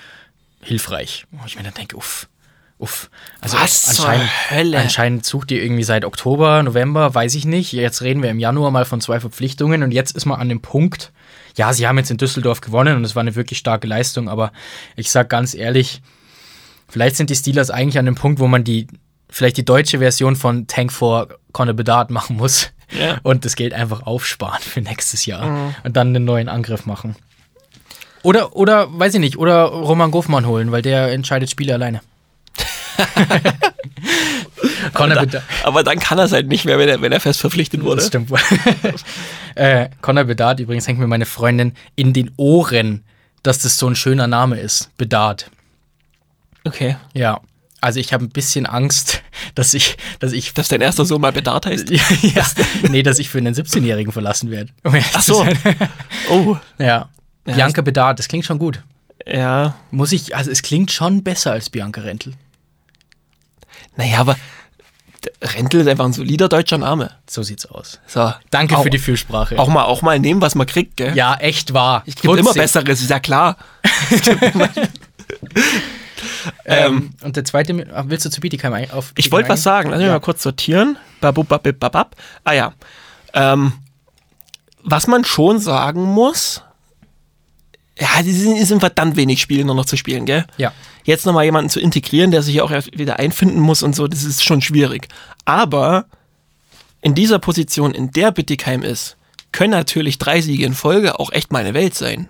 [0.62, 1.26] hilfreich.
[1.32, 2.28] Wo ich mir dann denke, uff,
[2.78, 3.10] uff.
[3.42, 4.80] Also Was zur anscheinend, Hölle?
[4.80, 7.72] anscheinend sucht ihr irgendwie seit Oktober, November, weiß ich nicht.
[7.74, 10.62] Jetzt reden wir im Januar mal von zwei Verpflichtungen und jetzt ist man an dem
[10.62, 11.12] Punkt,
[11.56, 14.52] ja, sie haben jetzt in Düsseldorf gewonnen und es war eine wirklich starke Leistung, aber
[14.98, 16.02] ich sag ganz ehrlich,
[16.90, 18.88] vielleicht sind die Steelers eigentlich an dem Punkt, wo man die,
[19.30, 23.20] vielleicht die deutsche Version von Tank for Conor Bedard machen muss Ja.
[23.24, 27.16] und das Geld einfach aufsparen für nächstes Jahr und dann einen neuen Angriff machen.
[28.22, 32.02] Oder, oder, weiß ich nicht, oder Roman Goffmann holen, weil der entscheidet Spiele alleine.
[34.94, 35.44] Conor Da, Bedard.
[35.64, 37.98] aber dann kann er es halt nicht mehr, wenn er, wenn er fest verpflichtet wurde.
[37.98, 38.40] Das stimmt wohl.
[39.56, 43.04] äh, Conor Bedard, übrigens hängt mir meine Freundin in den Ohren,
[43.44, 44.90] dass das so ein schöner Name ist.
[44.98, 45.50] Bedard.
[46.64, 46.98] Okay.
[47.14, 47.42] Ja.
[47.82, 49.22] Also ich habe ein bisschen Angst,
[49.54, 51.90] dass ich, dass ich, Dass dein erster Sohn mal Bedard heißt.
[51.90, 52.46] ja,
[52.90, 54.72] nee, dass ich für einen 17-Jährigen verlassen werde.
[54.84, 55.46] Um Ach so.
[56.30, 56.58] Oh.
[56.80, 57.10] Ja.
[57.48, 58.82] Ja, Bianca Bedard, das klingt schon gut.
[59.28, 59.76] Ja.
[59.92, 62.34] Muss ich, also es klingt schon besser als Bianca Rentel.
[63.98, 64.36] Naja, aber
[65.42, 67.12] Rentel ist einfach ein solider deutscher Name.
[67.28, 68.00] So sieht's aus.
[68.08, 68.32] So.
[68.52, 69.58] Danke auch, für die Fürsprache.
[69.58, 71.16] Auch mal, auch mal nehmen, was man kriegt, gell?
[71.16, 72.04] ja, echt wahr.
[72.06, 72.54] Es gibt immer.
[72.54, 73.58] Besseres, ist ja klar.
[76.66, 79.90] Ähm, und der zweite, ach, willst du zu Bietigheim ein- auf Ich wollte was sagen,
[79.90, 80.14] lass mich Ja.
[80.14, 80.98] mal kurz sortieren.
[81.22, 82.16] Babub, babib, babab.
[82.44, 82.74] Ah ja.
[83.34, 83.74] Ähm,
[84.84, 86.62] was man schon sagen muss,
[88.00, 90.46] ja, es sind, verdammt wenig Spiele nur noch zu spielen, gell?
[90.58, 90.74] Ja.
[91.06, 94.24] Jetzt nochmal jemanden zu integrieren, der sich auch erst wieder einfinden muss und so, das
[94.24, 95.08] ist schon schwierig.
[95.46, 96.06] Aber
[97.02, 99.16] in dieser Position, in der Bittigheim ist,
[99.52, 102.28] können natürlich drei Siege in Folge auch echt mal eine Welt sein.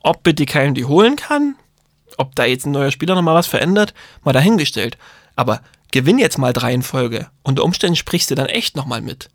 [0.00, 1.54] Ob Bittigheim die holen kann,
[2.16, 4.98] ob da jetzt ein neuer Spieler nochmal was verändert, mal dahingestellt.
[5.36, 5.60] Aber
[5.92, 7.28] gewinn jetzt mal drei in Folge.
[7.42, 9.28] Unter Umständen sprichst du dann echt nochmal mit.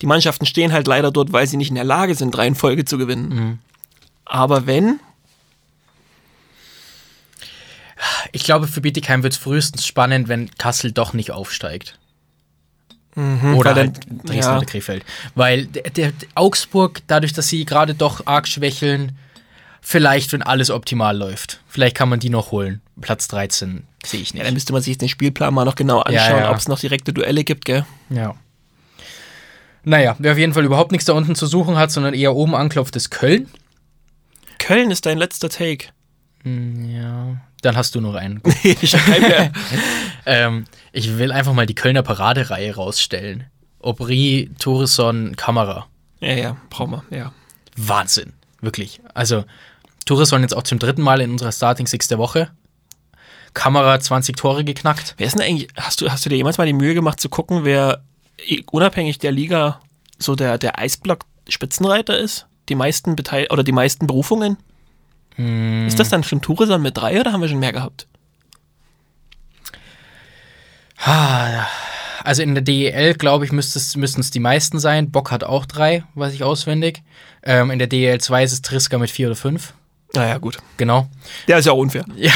[0.00, 2.54] Die Mannschaften stehen halt leider dort, weil sie nicht in der Lage sind, drei in
[2.54, 3.58] Folge zu gewinnen.
[4.24, 5.00] Aber wenn,
[8.32, 11.98] Ich glaube, für Bietigheim wird es frühestens spannend, wenn Kassel doch nicht aufsteigt.
[13.14, 14.56] Mhm, Oder halt dann- Dresden ja.
[14.56, 15.04] oder Krefeld.
[15.34, 19.16] Weil der, der Augsburg, dadurch, dass sie gerade doch arg schwächeln,
[19.82, 22.80] vielleicht, wenn alles optimal läuft, vielleicht kann man die noch holen.
[23.00, 24.46] Platz 13 sehe ich Ja, nicht.
[24.46, 26.50] dann müsste man sich den Spielplan mal noch genau Ja, anschauen, ja.
[26.50, 27.84] ob es noch direkte Duelle gibt, gell?
[28.08, 28.34] Ja.
[29.84, 32.54] Naja, wer auf jeden Fall überhaupt nichts da unten zu suchen hat, sondern eher oben
[32.54, 33.48] anklopft, ist Köln.
[34.62, 35.88] Köln ist dein letzter Take.
[36.44, 37.36] Ja.
[37.62, 38.40] Dann hast du noch einen.
[38.62, 38.96] ich
[40.26, 43.46] ähm, ich will einfach mal die Kölner Paradereihe rausstellen.
[43.80, 45.88] Aubry, Tourisson, Kamera.
[46.20, 47.32] ja, ja, brauchen wir, ja.
[47.76, 48.34] Wahnsinn.
[48.60, 49.00] Wirklich.
[49.14, 49.44] Also,
[50.06, 52.50] Tourisson jetzt auch zum dritten Mal in unserer Starting Six der Woche.
[53.54, 55.14] Kamera 20 Tore geknackt.
[55.18, 57.28] Wer ist denn eigentlich, hast du, hast du dir jemals mal die Mühe gemacht zu
[57.28, 58.04] gucken, wer
[58.70, 59.80] unabhängig der Liga
[60.18, 62.46] so der, der Eisblock-Spitzenreiter ist?
[62.68, 64.56] Die meisten Beteil oder die meisten Berufungen?
[65.36, 65.86] Hm.
[65.86, 68.06] Ist das dann schon Tourism mit drei oder haben wir schon mehr gehabt?
[72.22, 75.10] Also in der DEL, glaube ich, müssten es die meisten sein.
[75.10, 77.02] Bock hat auch drei, weiß ich auswendig.
[77.42, 79.74] Ähm, in der DEL 2 ist es Triska mit vier oder fünf.
[80.14, 80.58] Naja, gut.
[80.76, 81.08] Genau.
[81.48, 82.04] Der ist ja auch unfair.
[82.16, 82.32] Ja.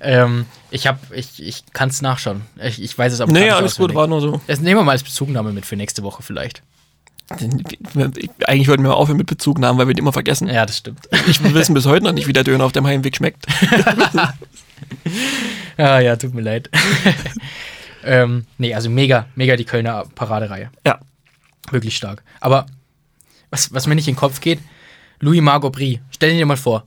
[0.00, 2.42] ähm, ich hab, ich, ich kann es nachschauen.
[2.62, 4.40] Ich, ich weiß es aber Nee, nicht alles gut, war nur so.
[4.46, 6.62] Das nehmen wir mal als Bezugnahme mit für nächste Woche vielleicht.
[8.46, 10.48] Eigentlich wollten wir aufhören mit Bezugnahmen, weil wir die immer vergessen.
[10.48, 11.08] Ja, das stimmt.
[11.26, 13.46] Ich wissen bis heute noch nicht, wie der Döner auf dem Heimweg schmeckt.
[15.76, 16.70] ah ja, tut mir leid.
[18.04, 20.70] ähm, nee, also mega, mega die Kölner Paradereihe.
[20.86, 21.00] Ja.
[21.70, 22.22] Wirklich stark.
[22.40, 22.66] Aber
[23.50, 24.60] was, was mir nicht in den Kopf geht,
[25.20, 26.86] Louis Margot Brie, stell dir mal vor,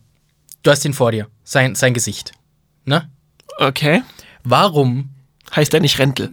[0.64, 2.32] du hast ihn vor dir, sein, sein Gesicht.
[2.86, 3.10] Ne?
[3.60, 4.02] Okay.
[4.44, 5.12] Warum,
[5.56, 6.32] Heißt er nicht Rentel?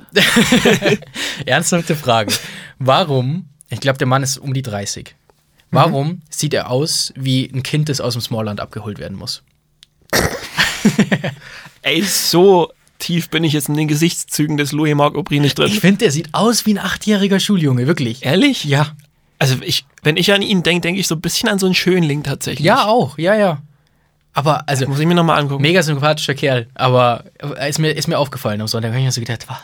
[1.46, 2.32] ernsthafte Frage,
[2.78, 5.14] warum, ich glaube, der Mann ist um die 30,
[5.70, 9.42] warum sieht er aus wie ein Kind, das aus dem Smallland abgeholt werden muss?
[11.82, 15.68] Ey, so tief bin ich jetzt in den Gesichtszügen des Louis Marc Aubry nicht drin.
[15.68, 18.24] Ich finde, der sieht aus wie ein achtjähriger Schuljunge, wirklich.
[18.24, 18.64] Ehrlich?
[18.64, 18.92] Ja.
[19.38, 21.74] Also ich, wenn ich an ihn denke, denke ich so ein bisschen an so einen
[21.74, 22.64] Schönling tatsächlich.
[22.66, 23.62] Ja, auch, ja, ja.
[24.34, 25.62] Aber, also, Muss ich mir nochmal angucken.
[25.62, 27.24] mega sympathischer Kerl, aber
[27.56, 28.90] äh, ist mir, ist mir aufgefallen am Sonntag.
[28.90, 29.60] Da habe ich mir so gedacht, wa-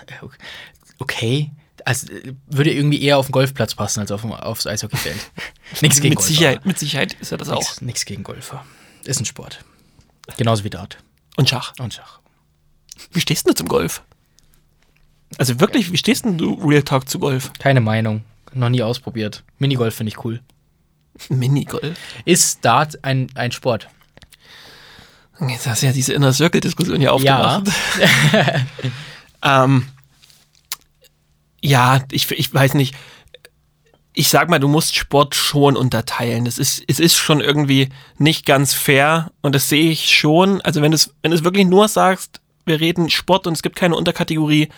[0.98, 1.50] okay,
[1.84, 2.06] also
[2.46, 5.16] würde irgendwie eher auf den Golfplatz passen als auf, dem- aufs Eishockeyfeld.
[5.82, 6.28] Nichts gegen mit Golfer.
[6.32, 7.60] Sicherheit, mit Sicherheit ist er das auch.
[7.60, 8.64] Nix, nix gegen Golfer.
[9.04, 9.64] Ist ein Sport.
[10.36, 10.98] Genauso wie Dart
[11.36, 11.74] Und Schach.
[11.78, 12.20] und Schach.
[13.12, 14.02] Wie stehst du zum Golf?
[15.36, 17.52] Also wirklich, wie stehst du Real Talk zu Golf?
[17.58, 18.24] Keine Meinung.
[18.52, 19.42] Noch nie ausprobiert.
[19.58, 20.40] Minigolf finde ich cool.
[21.28, 21.98] Minigolf.
[22.24, 23.88] Ist Dart ein, ein Sport?
[25.40, 27.56] Jetzt hast du ja diese Inner Circle Diskussion hier Ja.
[27.58, 27.68] aufgemacht.
[29.42, 29.86] ähm,
[31.64, 32.94] ja, ich, ich weiß nicht.
[34.12, 36.44] Ich sag mal, du musst Sport schon unterteilen.
[36.44, 37.88] Das ist, es ist schon irgendwie
[38.18, 40.60] nicht ganz fair und das sehe ich schon.
[40.60, 43.62] Also wenn du es, wenn du es wirklich nur sagst, wir reden Sport und es
[43.62, 44.68] gibt keine Unterkategorie,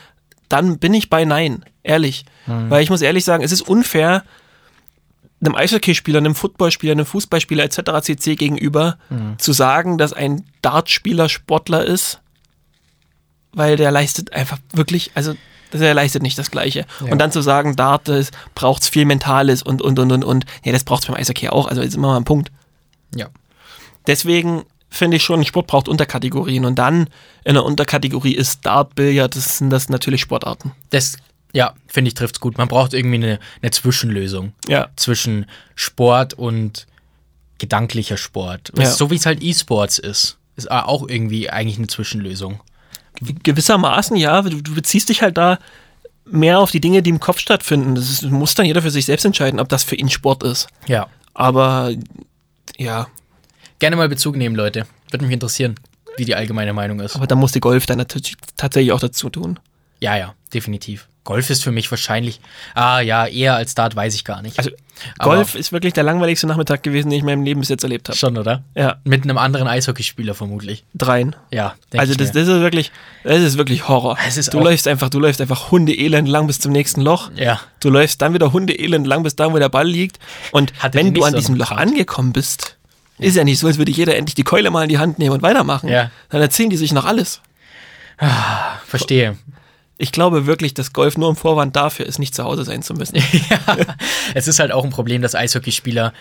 [0.49, 2.25] dann bin ich bei Nein, ehrlich.
[2.71, 4.25] Weil ich muss ehrlich sagen, es ist unfair,
[5.41, 7.81] einem Eishockeyspieler, einem Footballspieler, einem Fußballspieler etc.
[8.03, 8.97] cc gegenüber
[9.39, 12.21] zu sagen, dass ein Dartspieler Sportler ist,
[13.53, 15.35] weil der leistet einfach wirklich, also
[15.73, 16.87] der leistet nicht das Gleiche.
[17.05, 17.13] Ja.
[17.13, 18.11] Und dann zu sagen, Dart
[18.55, 21.49] braucht es viel Mentales und und und und und, ja, das braucht es beim Eishockey
[21.49, 22.51] auch, also jetzt immer mal ein Punkt.
[23.15, 23.29] Ja.
[24.07, 27.09] Deswegen finde ich schon, Sport braucht Unterkategorien und dann
[27.45, 30.73] in der Unterkategorie ist Dart, Billard, das sind das natürlich Sportarten.
[30.91, 31.17] Das,
[31.53, 32.59] ja, finde ich, trifft's gut.
[32.59, 34.53] Man braucht irgendwie eine, eine Zwischenlösung.
[34.69, 34.89] Ja.
[34.97, 36.87] zwischen Sport und
[37.59, 38.73] gedanklicher Sport.
[38.77, 38.87] Ja.
[38.87, 40.39] So wie es halt E-Sports ist.
[40.57, 42.61] Ist auch irgendwie eigentlich eine Zwischenlösung.
[43.43, 45.59] Gewissermaßen, ja, du, du beziehst dich halt da
[46.25, 47.95] mehr auf die Dinge, die im Kopf stattfinden.
[47.95, 50.69] Das ist, muss dann jeder für sich selbst entscheiden, ob das für ihn Sport ist.
[50.87, 51.07] Ja.
[51.35, 51.93] Aber
[52.77, 53.07] ja,
[53.79, 54.87] Gerne mal Bezug nehmen, Leute.
[55.11, 55.75] Würde mich interessieren,
[56.17, 57.17] wie die allgemeine Meinung ist.
[57.17, 59.59] aber da muss die Golf dann natürlich tatsächlich auch dazu tun.
[60.01, 61.09] Ja, ja, definitiv.
[61.27, 62.41] Golf ist für mich wahrscheinlich.
[62.75, 64.59] Ah, ja, eher als Dart weiß ich gar nicht.
[64.59, 64.71] Also
[65.19, 67.83] Aber- Golf ist wirklich der langweiligste Nachmittag gewesen, den ich in meinem Leben bis jetzt
[67.83, 68.17] erlebt habe.
[68.17, 68.63] Schon, oder?
[68.75, 70.85] Ja, Mit einem anderen Eishockeyspieler vermutlich.
[70.95, 71.37] dreien.
[71.53, 72.93] Ja, Also ich das, das ist wirklich,
[73.25, 74.17] das ist wirklich Horror.
[74.27, 77.31] Es ist du läufst einfach, du läufst einfach Hundeelend lang bis zum nächsten Loch.
[77.35, 77.61] Ja.
[77.81, 80.19] Du läufst dann wieder Hundeelend lang bis da, wo der Ball liegt.
[80.53, 82.77] Und Hatte wenn du an so diesem Loch angekommen bist,
[83.19, 85.33] ist ja nicht so, als würde jeder endlich die Keule mal in die Hand nehmen
[85.35, 85.89] und weitermachen.
[85.89, 86.11] Ja.
[86.31, 87.41] Dann erzählen die sich noch alles.
[88.87, 89.37] Verstehe.
[89.99, 92.95] Ich glaube wirklich, dass Golf nur ein Vorwand dafür ist, nicht zu Hause sein zu
[92.95, 93.17] müssen.
[93.51, 93.77] ja.
[94.35, 96.13] Es ist halt auch ein Problem, dass Eishockeyspieler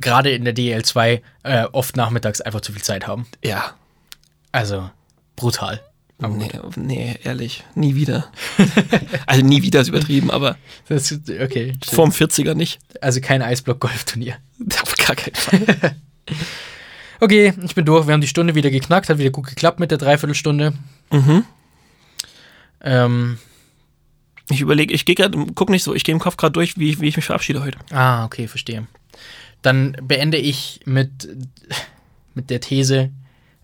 [0.00, 3.26] gerade in der DL2 äh, oft nachmittags einfach zu viel Zeit haben.
[3.42, 3.74] ja.
[4.52, 4.88] Also
[5.34, 5.80] brutal.
[6.18, 7.64] Nee, nee, ehrlich.
[7.74, 8.30] Nie wieder.
[9.26, 10.56] also nie wieder ist übertrieben, aber
[10.88, 11.72] Das ist, okay.
[11.84, 12.78] vorm 40er nicht.
[13.00, 14.36] Also kein Eisblock-Golfturnier.
[14.82, 15.96] Auf gar keinen Fall.
[17.20, 18.06] Okay, ich bin durch.
[18.06, 20.72] Wir haben die Stunde wieder geknackt, hat wieder gut geklappt mit der Dreiviertelstunde.
[21.10, 21.44] Mhm.
[22.84, 23.38] Ähm,
[24.50, 27.00] Ich überlege, ich gehe gerade, guck nicht so, ich gehe im Kopf gerade durch, wie,
[27.00, 27.78] wie ich mich verabschiede heute.
[27.90, 28.86] ah, okay, verstehe.
[29.62, 31.28] Dann beende ich mit,
[32.34, 33.10] mit der These,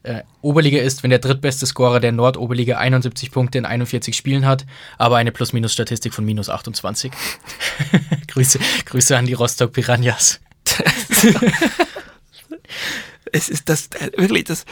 [0.03, 4.65] äh, Oberliga ist, wenn der drittbeste Scorer der Nordoberliga 71 Punkte in 41 Spielen hat,
[4.97, 7.13] aber eine Plus-Minus-Statistik von minus 28.
[8.29, 10.41] Grüße, Grüße an die Rostock Piranhas.
[13.33, 14.65] Es ist das, äh, wirklich, das,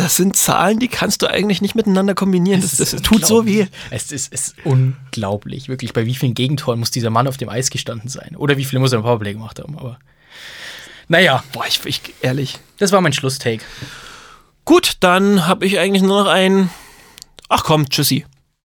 [0.00, 2.62] das sind Zahlen, die kannst du eigentlich nicht miteinander kombinieren.
[2.62, 3.66] Das, das, tut so weh.
[3.90, 5.92] Es ist, ist unglaublich, wirklich.
[5.92, 8.34] Bei wie vielen Gegentoren muss dieser Mann auf dem Eis gestanden sein?
[8.36, 9.78] Oder wie viele muss er im Powerplay gemacht haben?
[9.78, 9.98] Aber
[11.08, 12.58] naja, Boah, ich, ich ehrlich.
[12.78, 13.62] das war mein Schlusstake.
[14.64, 16.70] Gut, dann habe ich eigentlich nur noch ein.
[17.50, 18.24] Ach komm, tschüssi.